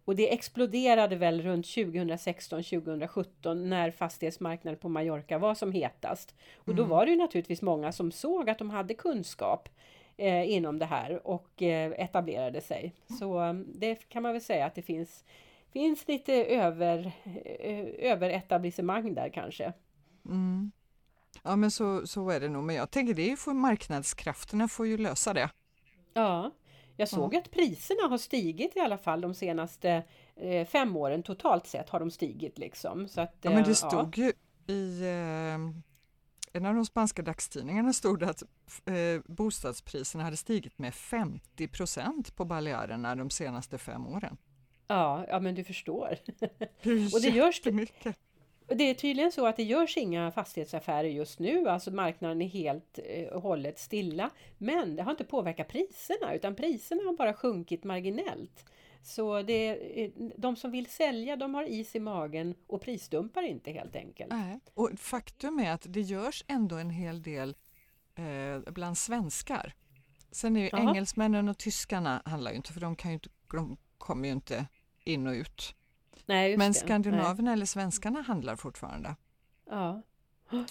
och 0.04 0.16
det 0.16 0.32
exploderade 0.32 1.16
väl 1.16 1.42
runt 1.42 1.66
2016-2017 1.66 3.54
när 3.54 3.90
fastighetsmarknaden 3.90 4.78
på 4.80 4.88
Mallorca 4.88 5.38
var 5.38 5.54
som 5.54 5.72
hetast. 5.72 6.34
Och 6.56 6.74
då 6.74 6.82
Mm. 6.82 6.90
var 6.90 7.04
det 7.06 7.10
ju 7.12 7.18
naturligtvis 7.18 7.62
många 7.62 7.92
som 7.92 8.12
såg 8.12 8.50
att 8.50 8.58
de 8.58 8.70
hade 8.70 8.94
kunskap 8.94 9.68
eh, 10.16 10.50
inom 10.50 10.78
det 10.78 10.86
här 10.86 11.26
och 11.26 11.62
eh, 11.62 11.92
etablerade 11.92 12.60
sig. 12.60 12.92
Så 13.18 13.42
eh, 13.44 13.52
det 13.54 14.08
kan 14.08 14.22
man 14.22 14.32
väl 14.32 14.40
säga 14.42 14.66
att 14.66 14.74
det 14.74 14.82
finns, 14.82 15.24
finns 15.72 16.08
lite 16.08 16.34
över, 16.44 17.12
eh, 17.60 18.10
överetablissemang 18.12 19.14
där 19.14 19.28
kanske. 19.28 19.72
Mm. 20.26 20.72
Ja 21.42 21.56
men 21.56 21.70
så, 21.70 22.06
så 22.06 22.30
är 22.30 22.40
det 22.40 22.48
nog, 22.48 22.64
men 22.64 22.76
jag 22.76 22.90
tänker 22.90 23.14
det 23.14 23.22
är 23.22 23.30
ju 23.30 23.36
för 23.36 23.52
marknadskrafterna 23.52 24.68
får 24.68 24.86
ju 24.86 24.98
lösa 24.98 25.32
det. 25.34 25.50
Ja, 26.14 26.50
jag 27.02 27.08
såg 27.08 27.36
att 27.36 27.50
priserna 27.50 28.08
har 28.08 28.18
stigit 28.18 28.76
i 28.76 28.80
alla 28.80 28.98
fall 28.98 29.20
de 29.20 29.34
senaste 29.34 30.04
eh, 30.36 30.66
fem 30.66 30.96
åren. 30.96 31.22
Totalt 31.22 31.66
sett 31.66 31.90
har 31.90 32.00
de 32.00 32.10
stigit 32.10 32.58
liksom. 32.58 33.08
Så 33.08 33.20
att, 33.20 33.36
Ja, 33.42 33.50
men 33.50 33.58
eh, 33.58 33.66
det 33.66 33.74
stod 33.74 34.18
ju 34.18 34.32
i 34.66 35.02
eh, 35.02 35.54
en 36.52 36.66
av 36.66 36.74
de 36.74 36.84
spanska 36.84 37.22
dagstidningarna 37.22 37.92
stod 37.92 38.20
det 38.20 38.30
att 38.30 38.42
eh, 38.84 39.34
bostadspriserna 39.34 40.24
hade 40.24 40.36
stigit 40.36 40.78
med 40.78 40.94
50 40.94 41.68
procent 41.68 42.36
på 42.36 42.44
Balearerna 42.44 43.14
de 43.16 43.30
senaste 43.30 43.78
fem 43.78 44.06
åren. 44.06 44.36
Ja, 44.86 45.24
ja 45.28 45.40
men 45.40 45.54
du 45.54 45.64
förstår. 45.64 46.16
Det 46.82 47.14
Och 47.14 47.20
det 47.22 47.28
görs 47.28 47.60
det- 48.74 48.84
är 48.90 48.94
tydligen 48.94 49.32
så 49.32 49.46
att 49.46 49.56
det 49.56 49.62
görs 49.62 49.96
inga 49.96 50.30
fastighetsaffärer 50.30 51.08
just 51.08 51.38
nu, 51.38 51.68
alltså 51.68 51.90
marknaden 51.90 52.42
är 52.42 52.48
helt 52.48 52.98
eh, 53.04 53.26
och 53.28 53.42
hållet 53.42 53.78
stilla. 53.78 54.30
Men 54.58 54.96
det 54.96 55.02
har 55.02 55.10
inte 55.10 55.24
påverkat 55.24 55.68
priserna, 55.68 56.34
utan 56.34 56.54
priserna 56.54 57.02
har 57.02 57.16
bara 57.16 57.34
sjunkit 57.34 57.84
marginellt. 57.84 58.64
Så 59.04 59.42
det, 59.42 59.68
eh, 60.04 60.10
de 60.36 60.56
som 60.56 60.70
vill 60.70 60.86
sälja, 60.86 61.36
de 61.36 61.54
har 61.54 61.64
is 61.64 61.96
i 61.96 62.00
magen 62.00 62.54
och 62.66 62.82
prisdumpar 62.82 63.42
inte 63.42 63.70
helt 63.72 63.96
enkelt. 63.96 64.30
Nej. 64.32 64.60
Och 64.74 64.90
faktum 64.96 65.58
är 65.58 65.70
att 65.72 65.86
det 65.88 66.00
görs 66.00 66.44
ändå 66.48 66.76
en 66.76 66.90
hel 66.90 67.22
del 67.22 67.56
eh, 68.14 68.72
bland 68.72 68.98
svenskar. 68.98 69.74
Sen 70.30 70.56
är 70.56 70.60
ju 70.60 70.68
Jaha. 70.72 70.80
engelsmännen 70.80 71.48
och 71.48 71.58
tyskarna 71.58 72.22
handlar 72.24 72.50
ju 72.50 72.56
inte 72.56 72.72
för 72.72 72.80
de, 72.80 72.96
kan 72.96 73.10
ju 73.10 73.14
inte, 73.14 73.28
de 73.52 73.76
kommer 73.98 74.28
ju 74.28 74.32
inte 74.34 74.66
in 75.04 75.26
och 75.26 75.32
ut. 75.32 75.74
Nej, 76.26 76.56
Men 76.56 76.74
skandinaverna 76.74 77.52
eller 77.52 77.66
svenskarna 77.66 78.22
handlar 78.22 78.56
fortfarande. 78.56 79.16
Ja. 79.70 80.02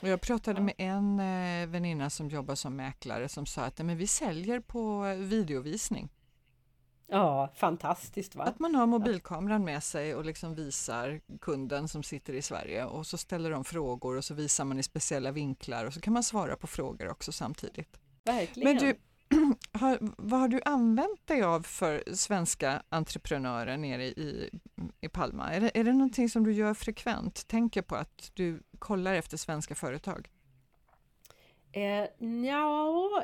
Och 0.01 0.07
jag 0.07 0.21
pratade 0.21 0.59
Ja. 0.59 0.63
med 0.63 0.73
en 0.77 1.19
eh, 1.19 1.67
väninna 1.69 2.09
som 2.09 2.29
jobbar 2.29 2.55
som 2.55 2.75
mäklare 2.75 3.29
som 3.29 3.45
sa 3.45 3.61
att 3.61 3.77
"Nej, 3.77 3.85
men 3.85 3.97
vi 3.97 4.07
säljer 4.07 4.59
på 4.59 5.05
eh, 5.05 5.15
videovisning. 5.17 6.09
ja, 7.07 7.51
fantastiskt 7.55 8.35
va? 8.35 8.43
Att 8.43 8.59
man 8.59 8.75
har 8.75 8.87
mobilkameran 8.87 9.63
med 9.65 9.83
sig 9.83 10.15
och 10.15 10.25
liksom 10.25 10.55
visar 10.55 11.21
kunden 11.41 11.87
som 11.87 12.03
sitter 12.03 12.33
i 12.33 12.41
Sverige 12.41 12.85
och 12.85 13.07
så 13.07 13.17
ställer 13.17 13.51
de 13.51 13.63
frågor 13.63 14.17
och 14.17 14.25
så 14.25 14.33
visar 14.33 14.65
man 14.65 14.79
i 14.79 14.83
speciella 14.83 15.31
vinklar 15.31 15.85
och 15.85 15.93
så 15.93 16.01
kan 16.01 16.13
man 16.13 16.23
svara 16.23 16.55
på 16.55 16.67
frågor 16.67 17.09
också 17.09 17.31
samtidigt. 17.31 17.99
verkligen. 18.23 18.69
Men 18.77 18.83
du, 18.83 18.95
har, 19.79 19.97
vad 20.17 20.39
har 20.39 20.47
du 20.47 20.61
använt 20.65 21.27
dig 21.27 21.43
av 21.43 21.61
för 21.63 22.03
svenska 22.13 22.83
entreprenörer 22.89 23.77
nere 23.77 24.05
i, 24.05 24.49
i 25.01 25.09
Palma? 25.09 25.53
Är 25.53 25.61
det, 25.61 25.71
är 25.79 25.83
det 25.83 25.93
någonting 25.93 26.29
som 26.29 26.43
du 26.43 26.53
gör 26.53 26.73
frekvent? 26.73 27.47
Tänker 27.47 27.81
på 27.81 27.95
att 27.95 28.31
du 28.33 28.63
kollar 28.79 29.13
efter 29.13 29.37
svenska 29.37 29.75
företag? 29.75 30.29
Eh, 31.71 32.07
ja, 32.45 33.23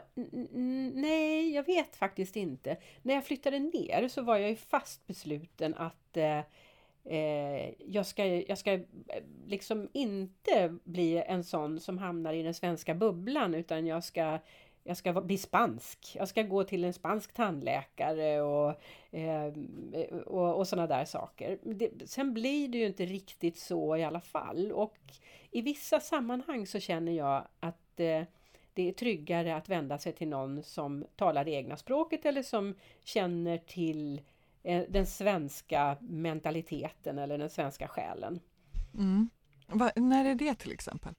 nej, 0.93 1.53
jag 1.53 1.63
vet 1.63 1.95
faktiskt 1.95 2.35
inte. 2.35 2.77
När 3.01 3.13
jag 3.13 3.25
flyttade 3.25 3.59
ner 3.59 4.07
så 4.07 4.21
var 4.21 4.37
jag 4.37 4.49
ju 4.49 4.55
fast 4.55 5.07
besluten 5.07 5.75
att 5.75 6.17
eh, 6.17 6.39
eh, 7.03 7.73
jag, 7.79 8.05
ska, 8.05 8.25
jag 8.25 8.57
ska 8.57 8.73
eh, 8.73 8.83
liksom 9.45 9.89
inte 9.93 10.77
bli 10.83 11.23
en 11.27 11.43
sån 11.43 11.79
som 11.79 11.97
hamnar 11.97 12.33
i 12.33 12.43
den 12.43 12.53
svenska 12.53 12.95
bubblan 12.95 13.53
utan 13.53 13.87
jag 13.87 14.03
ska 14.03 14.39
jag 14.87 14.97
ska 14.97 15.21
bli 15.21 15.37
spansk. 15.37 16.15
Jag 16.15 16.27
ska 16.27 16.43
gå 16.43 16.63
till 16.63 16.83
en 16.83 16.93
spansk 16.93 17.33
tandläkare 17.33 18.41
och, 18.41 18.81
eh, 19.11 19.53
och, 20.25 20.57
och 20.57 20.67
sådana 20.67 20.87
där 20.87 21.05
saker. 21.05 21.59
Det, 21.63 22.09
sen 22.09 22.33
blir 22.33 22.67
det 22.67 22.77
ju 22.77 22.85
inte 22.85 23.05
riktigt 23.05 23.57
så 23.57 23.97
i 23.97 24.03
alla 24.03 24.21
fall. 24.21 24.71
Och 24.71 24.97
i 25.51 25.61
vissa 25.61 25.99
sammanhang 25.99 26.67
så 26.67 26.79
känner 26.79 27.11
jag 27.11 27.47
att 27.59 27.99
eh, 27.99 28.23
det 28.73 28.89
är 28.89 28.91
tryggare 28.91 29.55
att 29.55 29.69
vända 29.69 29.97
sig 29.97 30.13
till 30.13 30.27
någon 30.27 30.63
som 30.63 31.05
talar 31.15 31.45
det 31.45 31.51
egna 31.51 31.77
språket 31.77 32.25
eller 32.25 32.43
som 32.43 32.75
känner 33.03 33.57
till 33.57 34.21
eh, 34.63 34.83
den 34.89 35.05
svenska 35.05 35.97
mentaliteten 36.01 37.19
eller 37.19 37.37
den 37.37 37.49
svenska 37.49 37.87
själen. 37.87 38.39
Mm. 38.93 39.29
Va, 39.67 39.91
när 39.95 40.25
är 40.25 40.35
det 40.35 40.55
till 40.55 40.71
exempel? 40.71 41.13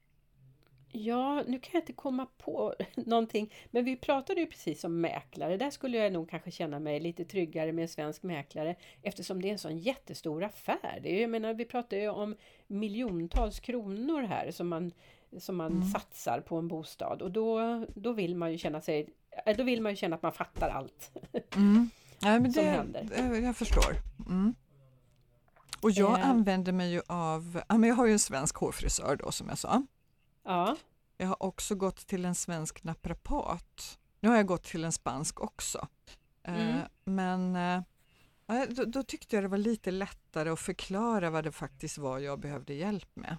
Ja, 0.99 1.43
nu 1.47 1.59
kan 1.59 1.71
jag 1.73 1.83
inte 1.83 1.93
komma 1.93 2.27
på 2.39 2.75
någonting. 2.95 3.53
Men 3.71 3.85
vi 3.85 3.97
pratade 3.97 4.41
ju 4.41 4.47
precis 4.47 4.85
om 4.85 5.01
mäklare. 5.01 5.57
Där 5.57 5.71
skulle 5.71 5.99
jag 5.99 6.13
nog 6.13 6.31
kanske 6.31 6.51
känna 6.51 6.79
mig 6.79 7.01
lite 7.01 7.25
tryggare 7.25 7.73
med 7.73 7.83
en 7.83 7.89
svensk 7.89 8.23
mäklare 8.23 8.77
eftersom 9.03 9.43
det 9.43 9.49
är 9.49 9.53
en 9.53 9.59
sån 9.59 9.79
jättestor 9.79 10.45
affär. 10.45 11.01
Det 11.03 11.17
är, 11.17 11.21
jag 11.21 11.31
menar, 11.31 11.55
vi 11.55 11.65
pratar 11.65 11.97
ju 11.97 12.09
om 12.09 12.37
miljontals 12.67 13.61
kronor 13.61 14.23
här 14.23 14.51
som 14.51 14.69
man, 14.69 14.93
som 15.39 15.57
man 15.57 15.73
mm. 15.73 15.89
satsar 15.89 16.41
på 16.41 16.57
en 16.57 16.69
bostad 16.69 17.23
och 17.23 17.31
då, 17.31 17.85
då 17.95 18.13
vill 18.13 18.37
man 18.37 18.53
ju 18.53 18.59
känna 18.59 18.81
sig 18.81 19.09
äh, 19.47 19.57
då 19.57 19.63
vill 19.63 19.83
man 19.83 19.93
ju 19.93 19.97
känna 19.97 20.17
att 20.17 20.23
man 20.23 20.33
fattar 20.33 20.69
allt 20.69 21.11
mm. 21.57 21.91
ja, 22.21 22.41
men 22.41 22.53
som 22.53 22.65
det, 22.65 22.71
händer. 22.71 23.41
Jag 23.43 23.57
förstår. 23.57 23.95
Mm. 24.29 24.55
Och 25.81 25.91
jag 25.91 26.19
eh. 26.19 26.31
använder 26.31 26.73
mig 26.73 26.93
ju 26.93 27.03
av, 27.07 27.61
jag 27.69 27.95
har 27.95 28.07
ju 28.07 28.13
en 28.13 28.19
svensk 28.19 28.57
hårfrisör 28.57 29.17
då 29.17 29.33
som 29.33 29.49
jag 29.49 29.59
sa. 29.59 29.83
Ja. 30.49 30.77
Jag 31.17 31.27
har 31.27 31.43
också 31.43 31.75
gått 31.75 32.07
till 32.07 32.25
en 32.25 32.35
svensk 32.35 32.85
naprapat. 32.85 33.99
Nu 34.21 34.29
har 34.29 34.37
jag 34.37 34.47
gått 34.47 34.63
till 34.63 34.85
en 34.85 34.93
spansk 34.93 35.41
också. 35.41 35.89
Eh, 36.43 36.71
mm. 36.71 36.81
Men 37.05 37.57
eh, 37.57 38.69
då, 38.69 38.85
då, 38.85 39.03
tyckte 39.03 39.37
jag 39.37 39.45
det 39.45 39.49
var 39.49 39.59
lite 39.59 39.91
lättare 39.91 40.51
att 40.51 40.61
förklara 40.61 41.31
vad 41.31 41.45
det 41.45 41.53
faktiskt 41.53 41.99
var 41.99 42.19
jag 42.19 42.41
behövde 42.41 42.75
hjälp 42.75 43.09
med. 43.15 43.37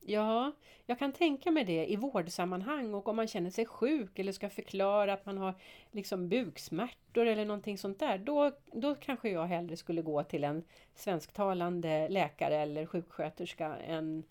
Ja, 0.00 0.52
jag 0.86 0.98
kan 0.98 1.12
tänka 1.12 1.50
mig 1.50 1.64
det 1.64 1.92
i 1.92 1.96
vårdsammanhang 1.96 2.94
och 2.94 3.08
om 3.08 3.16
man 3.16 3.28
känner 3.28 3.50
sig 3.50 3.66
sjuk 3.66 4.18
eller 4.18 4.32
ska 4.32 4.50
förklara 4.50 5.12
att 5.12 5.26
man 5.26 5.38
har 5.38 5.54
liksom 5.90 6.28
buksmärtor 6.28 7.26
eller 7.26 7.44
någonting 7.44 7.78
sånt 7.78 7.98
där. 7.98 8.18
Då, 8.18 8.52
då 8.72 8.94
kanske 8.94 9.30
jag 9.30 9.46
hellre 9.46 9.76
skulle 9.76 10.02
gå 10.02 10.22
till 10.22 10.44
en 10.44 10.64
svensktalande 10.94 12.08
läkare 12.08 12.56
eller 12.56 12.86
sjuksköterska 12.86 13.76
än 13.76 14.24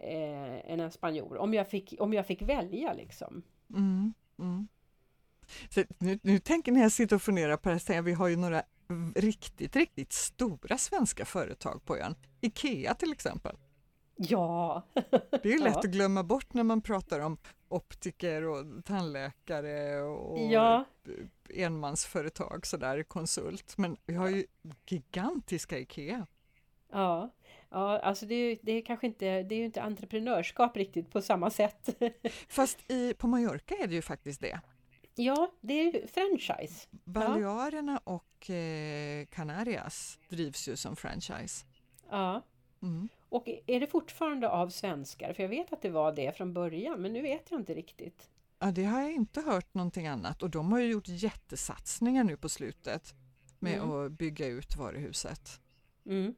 eh, 0.00 0.72
än 0.72 0.80
en 0.80 0.90
spanjor. 0.90 1.36
Om 1.38 1.54
jag 1.54 1.68
fick, 1.68 1.94
om 1.98 2.12
jag 2.12 2.26
fick 2.26 2.42
välja 2.42 2.92
liksom. 2.92 3.42
Mm, 3.70 4.14
mm. 4.38 4.68
Så 5.68 5.84
nu, 5.98 6.18
nu 6.22 6.38
tänker 6.38 6.72
ni 6.72 6.80
jag 6.80 6.92
sitter 6.92 7.16
och 7.16 7.22
funderar 7.22 7.56
på 7.56 7.68
det 7.68 7.88
här, 7.88 8.02
vi 8.02 8.12
har 8.12 8.28
ju 8.28 8.36
några 8.36 8.62
riktigt, 9.14 9.76
riktigt 9.76 10.12
stora 10.12 10.78
svenska 10.78 11.24
företag 11.24 11.84
på 11.84 11.96
ön. 11.96 12.14
IKEA 12.40 12.94
till 12.94 13.12
exempel. 13.12 13.56
Ja! 14.16 14.82
Det 15.42 15.52
är 15.52 15.58
lätt 15.62 15.74
ja. 15.74 15.78
att 15.78 15.84
glömma 15.84 16.22
bort 16.22 16.54
när 16.54 16.62
man 16.62 16.80
pratar 16.80 17.20
om 17.20 17.38
optiker 17.68 18.44
och 18.44 18.84
tandläkare 18.84 20.02
och 20.02 20.52
ja. 20.52 20.84
enmansföretag 21.54 22.66
sådär, 22.66 23.02
konsult. 23.02 23.78
Men 23.78 23.96
vi 24.06 24.14
har 24.14 24.28
ju 24.28 24.44
gigantiska 24.86 25.78
IKEA. 25.78 26.26
Ja, 26.92 27.30
Ja, 27.70 27.98
alltså 27.98 28.26
det 28.26 28.34
är, 28.34 28.58
det 28.62 28.72
är 28.72 28.82
kanske 28.82 29.06
inte, 29.06 29.42
det 29.42 29.54
är 29.54 29.58
ju 29.58 29.64
inte 29.64 29.82
entreprenörskap 29.82 30.76
riktigt 30.76 31.10
på 31.10 31.22
samma 31.22 31.50
sätt. 31.50 32.02
Fast 32.48 32.90
i, 32.90 33.14
på 33.14 33.26
Mallorca 33.26 33.74
är 33.74 33.86
det 33.86 33.94
ju 33.94 34.02
faktiskt 34.02 34.40
det. 34.40 34.60
Ja, 35.14 35.52
det 35.60 35.74
är 35.74 36.06
franchise. 36.06 36.88
Balearerna 36.90 38.00
ja. 38.04 38.12
och 38.12 38.50
eh, 38.50 39.26
Canarias 39.26 40.18
drivs 40.28 40.68
ju 40.68 40.76
som 40.76 40.96
franchise. 40.96 41.66
Ja. 42.10 42.42
Mm. 42.82 43.08
Och 43.28 43.48
är 43.66 43.80
det 43.80 43.86
fortfarande 43.86 44.48
av 44.48 44.68
svenskar? 44.68 45.32
För 45.32 45.42
jag 45.42 45.50
vet 45.50 45.72
att 45.72 45.82
det 45.82 45.90
var 45.90 46.12
det 46.12 46.36
från 46.36 46.54
början, 46.54 47.02
men 47.02 47.12
nu 47.12 47.22
vet 47.22 47.50
jag 47.50 47.60
inte 47.60 47.74
riktigt. 47.74 48.30
Ja, 48.58 48.70
det 48.70 48.84
har 48.84 49.02
jag 49.02 49.12
inte 49.12 49.40
hört 49.40 49.74
någonting 49.74 50.06
annat 50.06 50.42
och 50.42 50.50
de 50.50 50.72
har 50.72 50.80
ju 50.80 50.90
gjort 50.90 51.08
jättesatsningar 51.08 52.24
nu 52.24 52.36
på 52.36 52.48
slutet 52.48 53.14
med 53.58 53.74
mm. 53.74 53.90
att 53.90 54.12
bygga 54.12 54.46
ut 54.46 54.76
varuhuset. 54.76 55.60
Mm. 56.06 56.34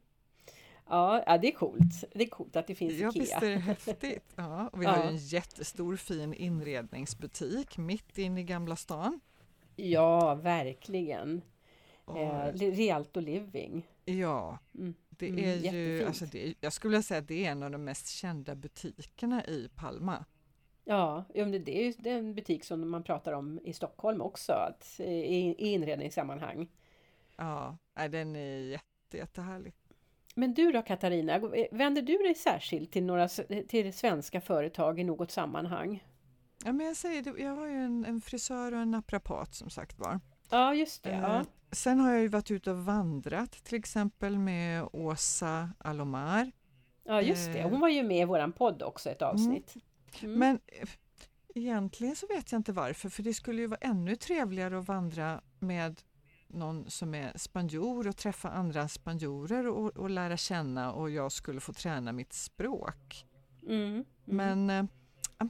Ja, 0.93 1.23
ja, 1.27 1.39
det 1.39 1.49
är 1.49 1.53
coolt. 1.53 2.05
Det 2.13 2.25
är 2.25 2.29
coolt 2.29 2.57
att 2.57 2.67
det 2.67 2.75
finns 2.75 2.93
ja, 2.93 3.09
Ikea. 3.09 3.23
Visst 3.23 3.43
är 3.43 3.51
det 3.51 3.59
häftigt. 3.59 4.33
Ja, 4.37 4.69
och 4.73 4.83
vi 4.83 4.87
har 4.87 4.97
ju 4.97 5.09
en 5.09 5.17
jättestor 5.17 5.97
fin 5.97 6.35
inredningsbutik 6.35 7.79
mitt 7.79 8.19
inne 8.19 8.41
i 8.41 8.45
Gamla 8.45 8.77
stan. 8.77 9.21
Ja, 9.77 10.35
verkligen. 10.35 11.43
Och, 12.05 12.19
eh, 12.19 12.53
Rialto 12.55 13.21
Living. 13.21 13.89
Ja, 14.05 14.59
mm. 14.75 14.95
det 15.09 15.29
mm, 15.29 15.45
är 15.45 15.57
mm, 15.57 15.75
ju, 15.75 16.07
alltså 16.07 16.27
det, 16.27 16.55
jag 16.61 16.73
skulle 16.73 17.03
säga 17.03 17.19
att 17.19 17.29
det 17.29 17.47
är 17.47 17.51
en 17.51 17.63
av 17.63 17.71
de 17.71 17.85
mest 17.85 18.09
kända 18.09 18.55
butikerna 18.55 19.45
i 19.45 19.71
Palma. 19.75 20.25
Ja, 20.85 21.25
det 21.35 21.41
är 21.41 22.07
ju 22.07 22.11
en 22.11 22.35
butik 22.35 22.65
som 22.65 22.91
man 22.91 23.03
pratar 23.03 23.33
om 23.33 23.61
i 23.65 23.73
Stockholm 23.73 24.21
också, 24.21 24.53
att, 24.53 25.01
i, 25.01 25.03
i 25.03 25.55
inredningssammanhang. 25.73 26.69
Ja, 27.37 27.77
den 27.95 28.37
är 28.37 28.59
jätte, 28.59 29.17
jättehärlig. 29.17 29.75
Men 30.35 30.55
du 30.55 30.73
då 30.73 30.83
Katarina, 30.83 31.39
vänder 31.71 32.03
du 32.03 32.17
dig 32.17 32.35
särskilt 32.35 32.93
till 32.93 33.05
några 33.05 33.29
till 33.69 33.93
svenska 33.93 34.41
företag 34.41 35.01
i 35.01 35.05
något 35.05 35.31
sammanhang? 35.31 36.05
Ja, 36.65 36.73
men 36.73 36.87
jag, 36.87 36.97
säger, 36.97 37.41
jag 37.41 37.57
har 37.57 37.67
ju 37.67 37.85
en, 37.85 38.05
en 38.05 38.21
frisör 38.21 38.75
och 38.75 38.81
en 38.81 38.91
naprapat 38.91 39.55
som 39.55 39.71
sagt 39.71 39.99
var. 39.99 40.21
Ja, 40.51 40.75
just 40.75 41.03
det. 41.03 41.11
Eh, 41.11 41.21
ja. 41.21 41.45
Sen 41.73 42.01
har 42.01 42.13
jag 42.13 42.21
ju 42.21 42.29
varit 42.29 42.51
ute 42.51 42.71
och 42.71 42.85
vandrat 42.85 43.53
till 43.53 43.79
exempel 43.79 44.39
med 44.39 44.89
Åsa 44.93 45.71
Alomar. 45.79 46.53
Ja, 47.05 47.23
just 47.23 47.53
det. 47.53 47.59
Eh, 47.59 47.71
Hon 47.71 47.81
var 47.81 47.89
ju 47.89 48.03
med 48.03 48.21
i 48.21 48.25
våran 48.25 48.53
podd 48.53 48.83
också 48.83 49.11
ett 49.11 49.23
avsnitt. 49.23 49.75
Mm. 50.23 50.39
Men 50.39 50.61
eh, 50.67 50.89
egentligen 51.55 52.17
så 52.17 52.27
vet 52.27 52.53
jag 52.53 52.59
inte 52.59 52.73
varför, 52.73 53.09
för 53.09 53.23
det 53.23 53.35
skulle 53.35 53.61
ju 53.61 53.67
vara 53.67 53.81
ännu 53.81 54.17
trevligare 54.17 54.79
att 54.79 54.89
vandra 54.89 55.41
med 55.59 56.01
någon 56.53 56.91
som 56.91 57.15
är 57.15 57.39
spanjor 57.39 58.09
och 58.09 58.17
träffa 58.17 58.49
andra 58.49 58.89
spanjorer 58.89 59.67
och, 59.67 59.97
och 59.97 60.11
lära 60.11 60.37
känna 60.37 60.93
och 60.93 61.11
jag 61.11 61.33
skulle 61.33 61.61
få 61.61 61.73
träna 61.73 62.13
mitt 62.13 62.33
språk. 62.33 63.27
Mm, 63.63 63.85
mm. 63.85 64.05
Men, 64.25 64.71
äh, 64.71 64.85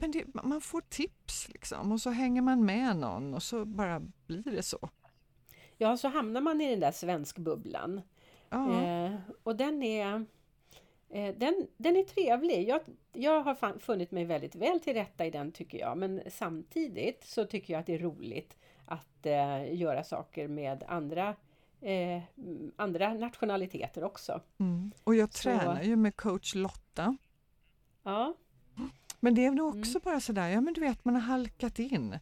men 0.01 0.11
det, 0.11 0.25
man 0.43 0.61
får 0.61 0.81
tips 0.81 1.49
liksom 1.49 1.91
och 1.91 2.01
så 2.01 2.09
hänger 2.09 2.41
man 2.41 2.65
med 2.65 2.97
någon 2.97 3.33
och 3.33 3.43
så 3.43 3.65
bara 3.65 3.99
blir 4.27 4.51
det 4.51 4.63
så. 4.63 4.89
Ja, 5.77 5.97
så 5.97 6.07
hamnar 6.07 6.41
man 6.41 6.61
i 6.61 6.69
den 6.69 6.79
där 6.79 6.91
svenskbubblan. 6.91 8.01
Ja. 8.49 8.83
Eh, 8.83 9.15
och 9.43 9.55
den 9.55 9.83
är, 9.83 10.25
eh, 11.09 11.35
den, 11.35 11.67
den 11.77 11.95
är 11.95 12.03
trevlig. 12.03 12.69
Jag, 12.69 12.81
jag 13.13 13.41
har 13.41 13.79
funnit 13.79 14.11
mig 14.11 14.25
väldigt 14.25 14.55
väl 14.55 14.79
till 14.79 14.93
rätta 14.93 15.25
i 15.25 15.31
den 15.31 15.51
tycker 15.51 15.77
jag. 15.77 15.97
Men 15.97 16.21
samtidigt 16.31 17.23
så 17.23 17.45
tycker 17.45 17.73
jag 17.73 17.79
att 17.79 17.85
det 17.85 17.93
är 17.93 17.99
roligt 17.99 18.57
att 18.85 19.25
eh, 19.25 19.75
göra 19.75 20.03
saker 20.03 20.47
med 20.47 20.83
andra 20.87 21.35
eh, 21.81 22.23
andra 22.75 23.13
nationaliteter 23.13 24.03
också. 24.03 24.41
Mm. 24.57 24.91
Och 25.03 25.15
jag 25.15 25.31
tränar 25.31 25.81
Så. 25.81 25.89
ju 25.89 25.95
med 25.95 26.15
coach 26.15 26.55
Lotta. 26.55 27.17
Ja. 28.03 28.33
Men 29.19 29.35
det 29.35 29.45
är 29.45 29.51
nog 29.51 29.67
också 29.67 29.91
mm. 29.91 30.01
bara 30.03 30.19
sådär, 30.19 30.49
ja 30.49 30.61
men 30.61 30.73
du 30.73 30.81
vet 30.81 31.05
man 31.05 31.15
har 31.15 31.21
halkat 31.21 31.79
in. 31.79 32.19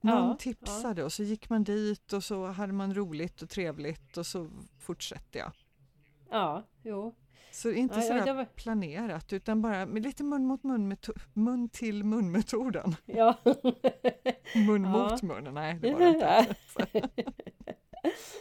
Någon 0.00 0.28
ja, 0.28 0.36
tipsade 0.38 1.00
ja. 1.00 1.04
och 1.04 1.12
så 1.12 1.22
gick 1.22 1.50
man 1.50 1.64
dit 1.64 2.12
och 2.12 2.24
så 2.24 2.46
hade 2.46 2.72
man 2.72 2.94
roligt 2.94 3.42
och 3.42 3.48
trevligt 3.48 4.16
och 4.16 4.26
så 4.26 4.50
fortsätter 4.78 5.38
jag. 5.38 5.52
Ja, 6.30 6.62
jo. 6.82 7.14
Så 7.50 7.70
inte 7.70 7.94
ja, 7.94 8.02
sådär 8.02 8.34
var... 8.34 8.44
planerat 8.44 9.32
utan 9.32 9.62
bara 9.62 9.86
med 9.86 10.02
lite 10.02 10.24
mun 10.24 10.46
mot 10.46 10.62
mun, 10.62 10.96
mun 11.32 11.68
till 11.68 12.04
mun 12.04 12.32
metoden. 12.32 12.96
Ja. 13.06 13.36
mun 14.54 14.84
ja. 14.84 14.90
mot 14.90 15.22
mun, 15.22 15.54
nej 15.54 15.78
det 15.82 15.92
var 15.92 16.00
det 16.00 16.08
inte. 16.84 17.08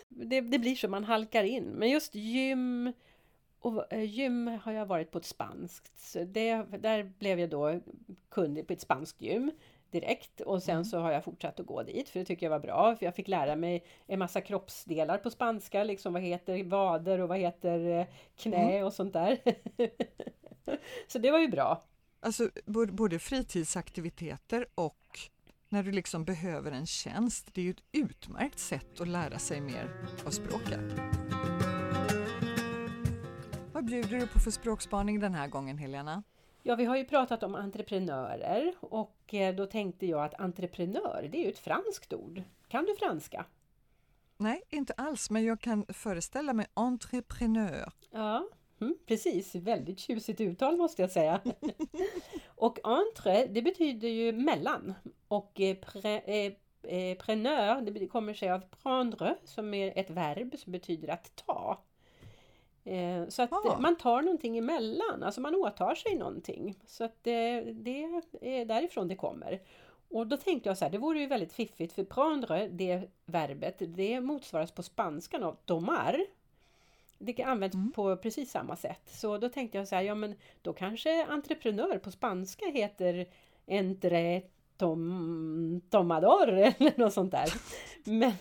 det, 0.09 0.41
det 0.41 0.59
blir 0.59 0.75
så, 0.75 0.87
man 0.87 1.03
halkar 1.03 1.43
in. 1.43 1.63
Men 1.63 1.89
just 1.89 2.15
gym 2.15 2.93
och 3.59 3.93
eh, 3.93 4.03
gym 4.03 4.47
har 4.63 4.71
jag 4.71 4.85
varit 4.85 5.11
på 5.11 5.17
ett 5.17 5.25
spanskt. 5.25 5.99
Så 5.99 6.23
det, 6.23 6.65
där 6.79 7.03
blev 7.19 7.39
jag 7.39 7.49
då 7.49 7.79
kunnig 8.29 8.67
på 8.67 8.73
ett 8.73 8.81
spanskt 8.81 9.21
gym. 9.21 9.51
Direkt 9.99 10.41
och 10.41 10.63
sen 10.63 10.73
Mm. 10.75 10.85
så 10.85 10.99
har 10.99 11.11
jag 11.11 11.23
fortsatt 11.23 11.59
att 11.59 11.65
gå 11.65 11.83
dit 11.83 12.09
för 12.09 12.19
det 12.19 12.25
tycker 12.25 12.45
jag 12.45 12.51
var 12.51 12.59
bra. 12.59 12.95
För 12.95 13.05
jag 13.05 13.15
fick 13.15 13.27
lära 13.27 13.55
mig 13.55 13.83
en 14.07 14.19
massa 14.19 14.41
kroppsdelar 14.41 15.17
på 15.17 15.29
spanska, 15.29 15.83
liksom 15.83 16.13
vad 16.13 16.21
heter 16.21 16.63
vader 16.63 17.19
och 17.19 17.29
vad 17.29 17.37
heter 17.37 17.99
eh, 17.99 18.05
knä 18.37 18.71
Mm. 18.71 18.85
och 18.85 18.93
sånt 18.93 19.13
där. 19.13 19.37
så 21.07 21.19
det 21.19 21.31
var 21.31 21.39
ju 21.39 21.47
bra. 21.47 21.83
Alltså 22.19 22.49
både, 22.65 22.91
både 22.93 23.19
fritidsaktiviteter 23.19 24.65
och 24.75 25.19
när 25.69 25.83
du 25.83 25.91
liksom 25.91 26.25
behöver 26.25 26.71
en 26.71 26.85
tjänst. 26.85 27.49
Det 27.53 27.61
är 27.61 27.65
ju 27.65 27.71
ett 27.71 27.83
utmärkt 27.91 28.59
sätt 28.59 29.01
att 29.01 29.07
lära 29.07 29.39
sig 29.39 29.61
mer 29.61 29.89
av 30.25 30.29
språket. 30.31 30.79
Vad 33.73 33.85
bjuder 33.85 34.19
du 34.19 34.27
på 34.27 34.39
för 34.39 34.51
språkspaning 34.51 35.19
den 35.19 35.33
här 35.33 35.47
gången 35.47 35.77
Helena? 35.77 36.23
Ja, 36.67 36.75
vi 36.75 36.85
har 36.85 36.97
ju 36.97 37.05
pratat 37.05 37.43
om 37.43 37.55
entreprenörer 37.55 38.73
och 38.81 39.33
eh, 39.33 39.55
då 39.55 39.65
tänkte 39.65 40.05
jag 40.05 40.23
att 40.23 40.39
entreprenör, 40.39 41.29
det 41.31 41.37
är 41.37 41.43
ju 41.43 41.49
ett 41.49 41.59
franskt 41.59 42.13
ord. 42.13 42.41
Kan 42.67 42.85
du 42.85 42.95
franska? 42.95 43.45
Nej, 44.37 44.61
inte 44.69 44.93
alls, 44.93 45.29
men 45.29 45.45
jag 45.45 45.61
kan 45.61 45.85
föreställa 45.89 46.53
mig 46.53 46.65
entreprenör. 46.73 47.91
Ja, 48.11 48.47
mm, 48.81 48.95
precis. 49.05 49.55
Väldigt 49.55 49.99
tjusigt 49.99 50.41
uttal 50.41 50.77
måste 50.77 51.01
jag 51.01 51.11
säga. 51.11 51.41
och 52.47 52.79
entre, 52.83 53.45
det 53.45 53.61
betyder 53.61 54.07
ju 54.07 54.31
mellan. 54.31 54.93
Och 55.27 55.61
eh, 55.61 55.75
pre, 55.75 56.19
eh, 56.19 56.53
eh, 56.91 57.17
preneur, 57.17 57.81
det 57.81 58.07
kommer 58.07 58.33
sig 58.33 58.51
av 58.51 58.59
prendre, 58.83 59.35
som 59.43 59.73
är 59.73 59.97
ett 59.97 60.09
verb 60.09 60.55
som 60.57 60.71
betyder 60.71 61.07
att 61.07 61.35
ta. 61.35 61.56
Eh, 62.87 63.27
Så 63.27 63.41
att 63.41 63.51
Ah. 63.51 63.77
man 63.79 63.95
tar 63.95 64.21
någonting 64.21 64.57
emellan, 64.57 65.23
alltså 65.23 65.41
man 65.41 65.55
åtar 65.55 65.95
sig 65.95 66.15
någonting. 66.15 66.75
Så 66.85 67.03
att 67.03 67.23
det, 67.23 67.61
det 67.61 68.03
är 68.41 68.65
därifrån 68.65 69.07
det 69.07 69.15
kommer. 69.15 69.61
Och 70.09 70.27
då 70.27 70.37
tänkte 70.37 70.69
jag 70.69 70.77
så 70.77 70.85
här, 70.85 70.91
det 70.91 70.97
vore 70.97 71.19
ju 71.19 71.27
väldigt 71.27 71.53
fiffigt 71.53 71.93
för 71.93 72.03
prendre, 72.03 72.67
det 72.67 73.01
verbet, 73.25 73.75
det 73.79 74.21
motsvaras 74.21 74.71
på 74.71 74.83
spanskan 74.83 75.43
av 75.43 75.57
tomar. 75.65 76.25
Det 77.19 77.43
används 77.43 77.75
Mm. 77.75 77.91
på 77.91 78.15
precis 78.17 78.51
samma 78.51 78.75
sätt. 78.75 79.01
Så 79.09 79.37
då 79.37 79.49
tänkte 79.49 79.77
jag 79.77 79.87
så 79.87 79.95
här, 79.95 80.01
ja 80.01 80.15
men 80.15 80.35
då 80.61 80.73
kanske 80.73 81.25
entreprenör 81.25 81.97
på 81.97 82.11
spanska 82.11 82.65
heter 82.65 83.25
entre 83.65 84.41
tom, 84.77 85.81
tomador 85.89 86.49
eller 86.57 86.99
något 86.99 87.13
sånt 87.13 87.31
där. 87.31 87.53
Men 88.11 88.33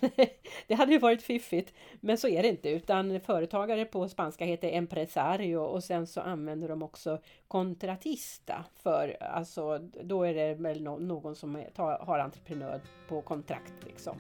det 0.67 0.75
hade 0.75 0.93
ju 0.93 0.99
varit 0.99 1.23
fiffigt. 1.23 1.75
Men 2.01 2.19
så 2.19 2.29
är 2.29 2.43
det 2.43 2.49
inte 2.49 2.69
utan 2.71 3.21
företagare 3.21 3.85
på 3.85 4.09
spanska 4.09 4.45
heter 4.45 4.73
empresario 4.73 5.57
och 5.57 5.85
sen 5.85 6.07
så 6.07 6.21
använder 6.21 6.69
de 6.69 6.83
också 6.83 7.21
contratista 7.49 8.65
för 8.75 9.17
alltså 9.23 9.79
då 9.79 10.23
är 10.23 10.35
det 10.35 10.55
väl 10.55 10.83
nå- 10.83 10.99
någon 10.99 11.37
som 11.37 11.65
tar, 11.75 11.99
har 11.99 12.19
entreprenör 12.19 12.81
på 13.09 13.23
kontrakt 13.23 13.75
liksom, 13.85 14.17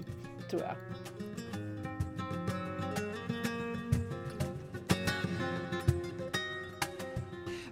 tror 0.50 0.62
jag. 0.62 0.76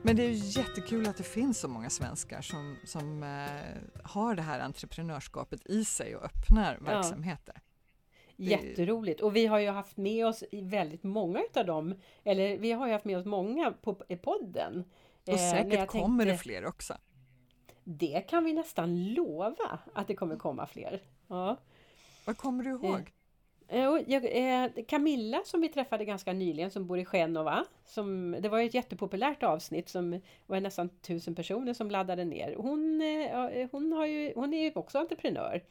Men 0.07 0.17
det 0.17 0.23
är 0.23 0.29
ju 0.29 0.61
jättekul 0.61 1.09
att 1.09 1.17
det 1.17 1.23
finns 1.23 1.61
så 1.61 1.69
många 1.69 1.91
svenskar 1.91 2.43
som, 2.43 2.77
som 2.85 3.23
eh, 3.23 4.03
har 4.05 4.35
det 4.35 4.43
här 4.43 4.61
entreprenörskapet 4.61 5.67
i 5.67 5.85
sig 5.85 6.17
och 6.17 6.25
öppnar 6.25 6.79
Ja. 6.87 7.03
Det- 8.37 8.45
Jätteroligt! 8.45 9.21
Och 9.21 9.37
vi 9.37 9.47
har 9.47 9.59
ju 9.59 9.69
haft 9.69 9.97
med 9.97 10.27
oss 10.27 10.45
väldigt 10.53 11.03
många 11.03 11.43
utav 11.43 11.67
dem, 11.67 11.95
eller 12.25 12.59
vi 12.59 12.73
har 12.73 12.87
ju 12.87 12.93
haft 12.93 13.05
med 13.05 13.19
oss 13.19 13.25
många 13.27 13.73
på 13.83 13.95
podden. 14.23 14.85
Och 15.27 15.33
Eh, 15.33 15.37
säkert 15.51 15.73
jag 15.75 15.89
kommer 15.89 16.27
det 16.27 16.37
fler 16.39 16.67
också. 16.67 16.95
Det 17.85 18.21
kan 18.29 18.45
vi 18.45 18.53
nästan 18.53 19.05
lova 19.15 19.79
att 19.93 20.09
det 20.09 20.15
kommer 20.15 20.37
komma 20.37 20.67
fler. 20.67 21.01
Ja. 21.29 21.57
Vad 22.27 22.37
kommer 22.37 22.65
du 22.65 22.71
ihåg? 22.71 23.13
Eh, 23.69 23.81
Jag, 24.07 24.25
eh, 24.25 24.71
Camilla 24.89 25.43
som 25.45 25.61
vi 25.61 25.69
träffade 25.69 26.05
ganska 26.05 26.33
nyligen 26.33 26.71
som 26.71 26.87
bor 26.87 26.99
i 26.99 27.05
Genova. 27.05 27.65
Som, 27.85 28.37
det 28.41 28.49
var 28.49 28.61
ett 28.61 28.75
jättepopulärt 28.75 29.43
avsnitt 29.43 29.89
som 29.89 30.21
var 30.47 30.61
nästan 30.61 30.89
tusen 30.89 31.35
personer 31.35 31.73
som 31.75 31.91
laddade 31.91 32.25
ner. 32.25 32.55
Hon, 32.57 33.03
eh, 33.03 33.69
hon, 33.73 33.93
har 33.93 34.07
ju, 34.07 34.33
hon 34.35 34.55
är 34.55 34.63
ju 34.63 34.73
också 34.75 34.99
entreprenör. 34.99 35.63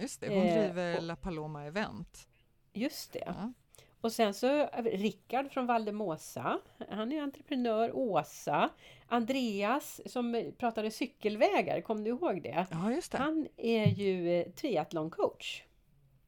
Just 0.00 0.20
det, 0.20 0.28
hon 0.28 0.46
eh, 0.46 0.54
driver 0.64 0.96
och- 0.96 1.02
La 1.02 1.16
Paloma 1.16 1.64
Event. 1.64 2.28
Just 2.72 3.12
det. 3.12 3.22
Ja. 3.26 3.52
Och 4.00 4.12
sen 4.12 4.34
så 4.34 4.66
Rickard 4.84 5.50
från 5.50 5.66
Valdemosa. 5.66 6.58
Han 6.90 7.12
är 7.12 7.22
entreprenör. 7.22 7.96
Åsa. 7.96 8.70
Andreas 9.06 10.00
som 10.06 10.52
pratade 10.58 10.90
cykelvägar. 10.90 11.80
Kom 11.80 12.04
du 12.04 12.10
ihåg 12.10 12.42
det? 12.42 12.66
ja, 12.70 12.92
just 12.92 13.12
det. 13.12 13.18
Han 13.18 13.48
är 13.56 13.86
ju 13.86 14.40
eh, 14.40 14.50
triathloncoach. 14.50 15.62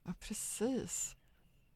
Ja, 0.04 0.14
precis. 0.20 1.16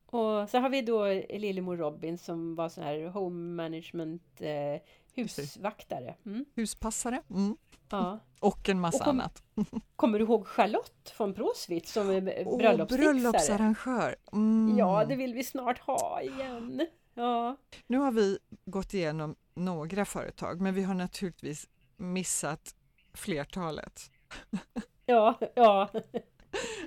Och 0.07 0.48
så 0.50 0.59
har 0.59 0.68
vi 0.68 0.83
då 0.83 1.07
Lillemor 1.38 1.76
Robin 1.76 2.18
som 2.18 2.55
var 2.55 2.68
sån 2.68 2.85
här 2.85 3.07
home 3.09 3.55
management 3.62 4.22
eh, 4.40 4.81
husvaktare. 5.14 6.14
Mm, 6.27 6.44
Huspassare 6.55 7.22
mm. 7.31 7.57
ja. 7.90 8.18
och 8.40 8.68
en 8.68 8.81
massa 8.81 8.98
Och 8.98 9.05
kom- 9.05 9.20
annat. 9.20 9.42
Kommer 9.96 10.18
du 10.18 10.25
ihåg 10.25 10.46
Charlotte 10.46 11.11
från 11.16 11.33
Bråsvit 11.33 11.88
som 11.88 12.11
är 12.11 12.20
bröllopsfixare? 12.59 13.12
bröllopsarrangör! 13.12 14.16
Mm. 14.33 14.79
Ja, 14.79 15.05
det 15.05 15.16
vill 15.16 15.35
vi 15.35 15.44
snart 15.44 15.79
ha 15.79 16.20
igen. 16.22 16.87
Ja, 17.14 17.57
Nu 17.87 17.98
har 17.98 18.12
vi 18.12 18.38
gått 18.64 18.94
igenom 18.94 19.37
några 19.55 20.05
företag, 20.05 20.61
men 20.61 20.75
vi 20.75 20.83
har 20.83 20.94
naturligtvis 20.94 21.68
missat 21.96 22.75
flertalet. 23.14 24.11
ja, 25.07 25.38
ja. 25.55 25.90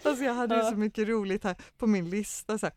Alltså 0.04 0.24
jag 0.24 0.34
hade 0.34 0.56
Ja. 0.58 0.70
så 0.72 0.76
mycket 0.76 1.08
roligt 1.08 1.44
här 1.44 1.56
på 1.78 1.88
min 1.88 2.10
lista. 2.10 2.58
Så 2.58 2.66
här, 2.66 2.76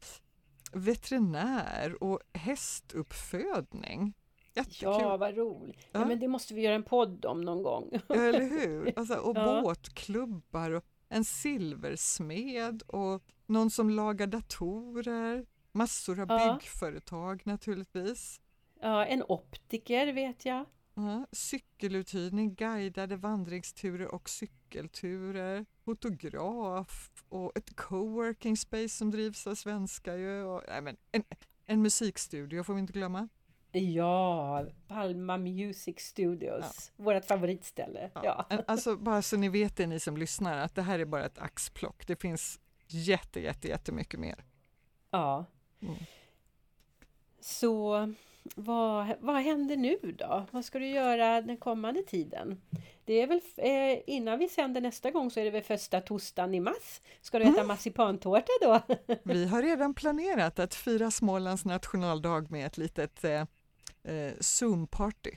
veterinär 0.73 2.03
och 2.03 2.21
hästuppfödning. 2.33 4.15
Jättekul! 4.59 4.88
Ja, 5.01 5.16
vad 5.16 5.37
roligt. 5.37 5.88
Ja. 5.92 6.01
Ja. 6.01 6.07
men 6.07 6.21
det 6.21 6.29
måste 6.29 6.55
vi 6.55 6.62
göra 6.62 6.75
en 6.75 6.83
podd 6.83 7.25
om 7.25 7.40
någon 7.40 7.62
gång. 7.62 7.90
Ja, 8.09 8.14
eller 8.14 8.49
hur? 8.49 8.92
Alltså, 8.97 9.14
och 9.14 9.37
Ja. 9.37 9.61
båtklubbar 9.62 10.71
och 10.71 10.85
en 11.09 11.25
silversmed 11.25 12.83
och 12.87 13.23
någon 13.47 13.71
som 13.71 13.90
lagar 13.90 14.27
datorer. 14.27 15.47
Massor 15.73 16.21
av 16.21 16.27
Ja. 16.29 16.53
byggföretag 16.55 17.42
naturligtvis. 17.44 18.40
Ja, 18.81 19.05
en 19.07 19.23
optiker 19.29 20.12
vet 20.12 20.44
jag. 20.44 20.64
Ja, 20.94 21.27
cykeluthyrning, 21.33 22.55
guidade 22.55 23.16
vandringsturer 23.16 24.14
och 24.14 24.29
cykelturer. 24.29 25.66
Fotograf 25.85 27.11
och 27.29 27.53
ett 27.59 27.77
coworking 27.77 28.57
space 28.57 28.88
som 28.88 29.11
drivs 29.11 29.47
av 29.47 29.55
svenskar. 29.55 30.16
Ju. 30.16 30.42
Och, 30.42 30.62
nej, 30.68 30.83
men 30.83 30.97
en, 31.12 31.25
en 31.66 31.83
musikstudio 31.83 32.62
får 32.62 32.75
vi 32.75 32.81
inte 32.81 32.92
glömma. 32.92 33.29
Ja, 33.72 34.66
Palma 34.88 35.37
Music 35.37 35.98
Studios. 36.00 36.92
Vårt 36.96 37.24
favoritställe. 37.24 38.11
Ja. 38.14 38.46
En- 38.50 38.62
Alltså 38.66 38.96
bara 38.96 39.22
så 39.22 39.37
ni 39.37 39.48
vet 39.48 39.76
det 39.76 39.87
ni 39.87 40.00
som 40.00 40.16
lyssnar 40.16 40.59
att 40.59 40.74
det 40.74 40.83
här 40.83 40.98
är 40.98 41.04
bara 41.04 41.26
ett 41.26 41.38
axplock. 41.38 42.07
Det 42.07 42.16
finns 42.22 42.61
jätte, 42.87 43.40
jätte, 43.40 43.68
jättemycket 43.68 44.20
mer. 44.20 44.44
ja. 45.11 45.44
Mm. 45.83 45.94
Så 47.40 48.12
vad, 48.54 49.07
vad 49.20 49.37
händer 49.42 49.76
nu 49.76 49.98
då? 50.18 50.46
Vad 50.50 50.64
ska 50.64 50.78
du 50.78 50.87
göra 50.87 51.40
den 51.42 51.57
kommande 51.57 52.02
tiden? 52.02 52.61
Det 53.04 53.14
är 53.22 53.26
väl 53.26 53.40
eh, 53.57 54.02
innan 54.07 54.38
vi 54.38 54.48
sänder 54.48 54.81
nästa 54.81 55.11
gång 55.11 55.31
så 55.31 55.40
är 55.40 55.44
det 55.44 55.50
väl 55.50 55.62
första 55.62 56.00
torsdagen 56.00 56.54
i 56.54 56.61
mars. 56.61 57.00
Ska 57.20 57.38
du 57.38 57.44
äta 57.44 57.64
marsipantårta 57.64 58.52
då? 58.62 58.81
Vi 59.22 59.46
har 59.46 59.62
redan 59.62 59.94
planerat 59.94 60.59
att 60.59 60.74
fira 60.74 61.11
Smålands 61.11 61.64
nationaldag 61.64 62.50
med 62.50 62.66
ett 62.66 62.78
litet 62.78 63.24
eh, 63.24 63.44
eh, 64.09 64.33
Zoom-party. 64.40 65.31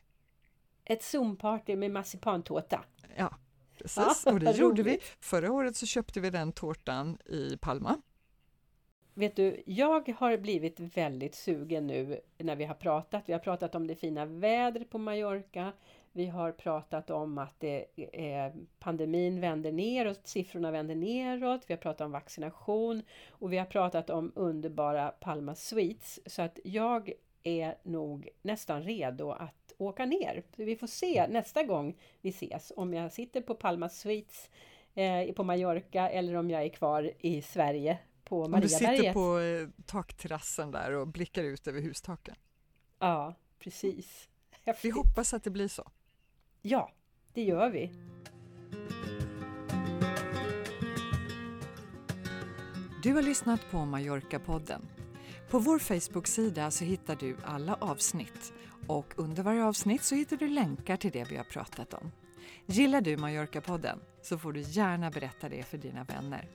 Ett 0.86 1.02
Zoom-party 1.02 1.76
med 1.76 1.92
marsipantårta. 1.92 2.84
Ja, 3.16 3.38
precis. 3.78 4.26
Och 4.26 4.40
det 4.40 4.58
gjorde 4.58 4.84
vi. 4.84 5.00
Förra 5.20 5.52
året 5.52 5.76
så 5.76 5.86
köpte 5.86 6.20
vi 6.20 6.30
den 6.30 6.52
tårtan 6.52 7.18
i 7.26 7.58
Palma. 7.58 8.02
Vet 9.14 9.36
du, 9.36 9.64
jag 9.66 10.10
har 10.10 10.38
blivit 10.38 10.80
väldigt 10.80 11.36
sugen 11.36 11.88
nu 11.88 12.22
när 12.38 12.56
vi 12.56 12.66
har 12.66 12.76
pratat. 12.76 13.24
Vi 13.26 13.34
har 13.34 13.40
pratat 13.40 13.76
om 13.76 13.88
det 13.88 13.96
fina 13.96 14.26
vädret 14.26 14.90
på 14.90 14.98
Mallorca. 14.98 15.74
Vi 16.12 16.26
har 16.26 16.52
pratat 16.52 17.10
om 17.10 17.38
att 17.38 17.60
det, 17.60 17.86
eh, 17.96 18.54
pandemin 18.80 19.42
vänder 19.42 19.72
neråt, 19.72 20.28
siffrorna 20.28 20.72
vänder 20.72 20.96
neråt. 20.96 21.62
Vi 21.68 21.74
har 21.74 21.82
pratat 21.82 22.06
om 22.06 22.12
vaccination 22.12 23.04
och 23.30 23.54
vi 23.54 23.58
har 23.58 23.66
pratat 23.66 24.10
om 24.10 24.32
underbara 24.36 25.10
Palma 25.10 25.56
Suites. 25.56 26.20
Så 26.26 26.42
att 26.42 26.60
jag 26.64 27.12
är 27.44 27.78
nog 27.84 28.30
nästan 28.42 28.84
redo 28.84 29.32
att 29.32 29.72
åka 29.78 30.06
ner. 30.06 30.44
Så 30.56 30.64
vi 30.64 30.76
får 30.76 30.88
se 30.88 31.28
nästa 31.28 31.64
gång 31.64 31.98
vi 32.22 32.30
ses 32.30 32.72
om 32.76 32.94
jag 32.94 33.12
sitter 33.14 33.42
på 33.42 33.56
Palma 33.56 33.90
Suites 33.90 34.50
eh, 34.94 35.34
på 35.34 35.44
Mallorca 35.44 36.10
eller 36.10 36.36
om 36.36 36.50
jag 36.50 36.64
är 36.64 36.70
kvar 36.70 37.12
i 37.20 37.42
Sverige 37.42 37.98
på 38.24 38.44
Om 38.44 38.62
du 38.62 38.70
sitter 38.70 38.86
Mariaberget. 38.88 39.14
på 39.14 39.40
eh, 39.40 39.84
takterrassen 39.86 40.72
där 40.72 40.92
och 40.92 41.08
blickar 41.08 41.44
ut 41.44 41.68
över 41.68 41.82
hustaken. 41.82 42.36
Ja, 43.00 43.34
precis. 43.60 44.30
Vi 44.52 44.58
Häftigt. 44.66 44.96
hoppas 44.96 45.34
att 45.34 45.44
det 45.44 45.50
blir 45.50 45.68
så. 45.68 45.92
Ja, 46.62 46.92
det 47.34 47.44
gör 47.44 47.70
vi. 47.70 47.92
Du 53.04 53.14
har 53.14 53.22
lyssnat 53.22 53.60
på 53.72 53.78
Mallorca-podden. 53.78 54.82
På 55.52 55.60
vår 55.60 55.80
Facebook-sida 55.80 56.72
så 56.72 56.86
hittar 56.86 57.16
du 57.16 57.36
alla 57.46 57.78
avsnitt 57.80 58.54
och 58.88 59.14
under 59.16 59.44
varje 59.44 59.64
avsnitt 59.64 60.04
så 60.04 60.16
hittar 60.16 60.38
du 60.38 60.48
länkar 60.48 60.98
till 60.98 61.12
det 61.12 61.32
vi 61.32 61.38
har 61.38 61.44
pratat 61.44 61.94
om. 61.94 62.12
Gillar 62.66 63.02
du 63.02 63.18
Mallorca-podden 63.18 64.00
så 64.22 64.38
får 64.38 64.54
du 64.54 64.62
gärna 64.62 65.12
berätta 65.12 65.50
det 65.50 65.64
för 65.64 65.78
dina 65.78 66.04
vänner. 66.04 66.48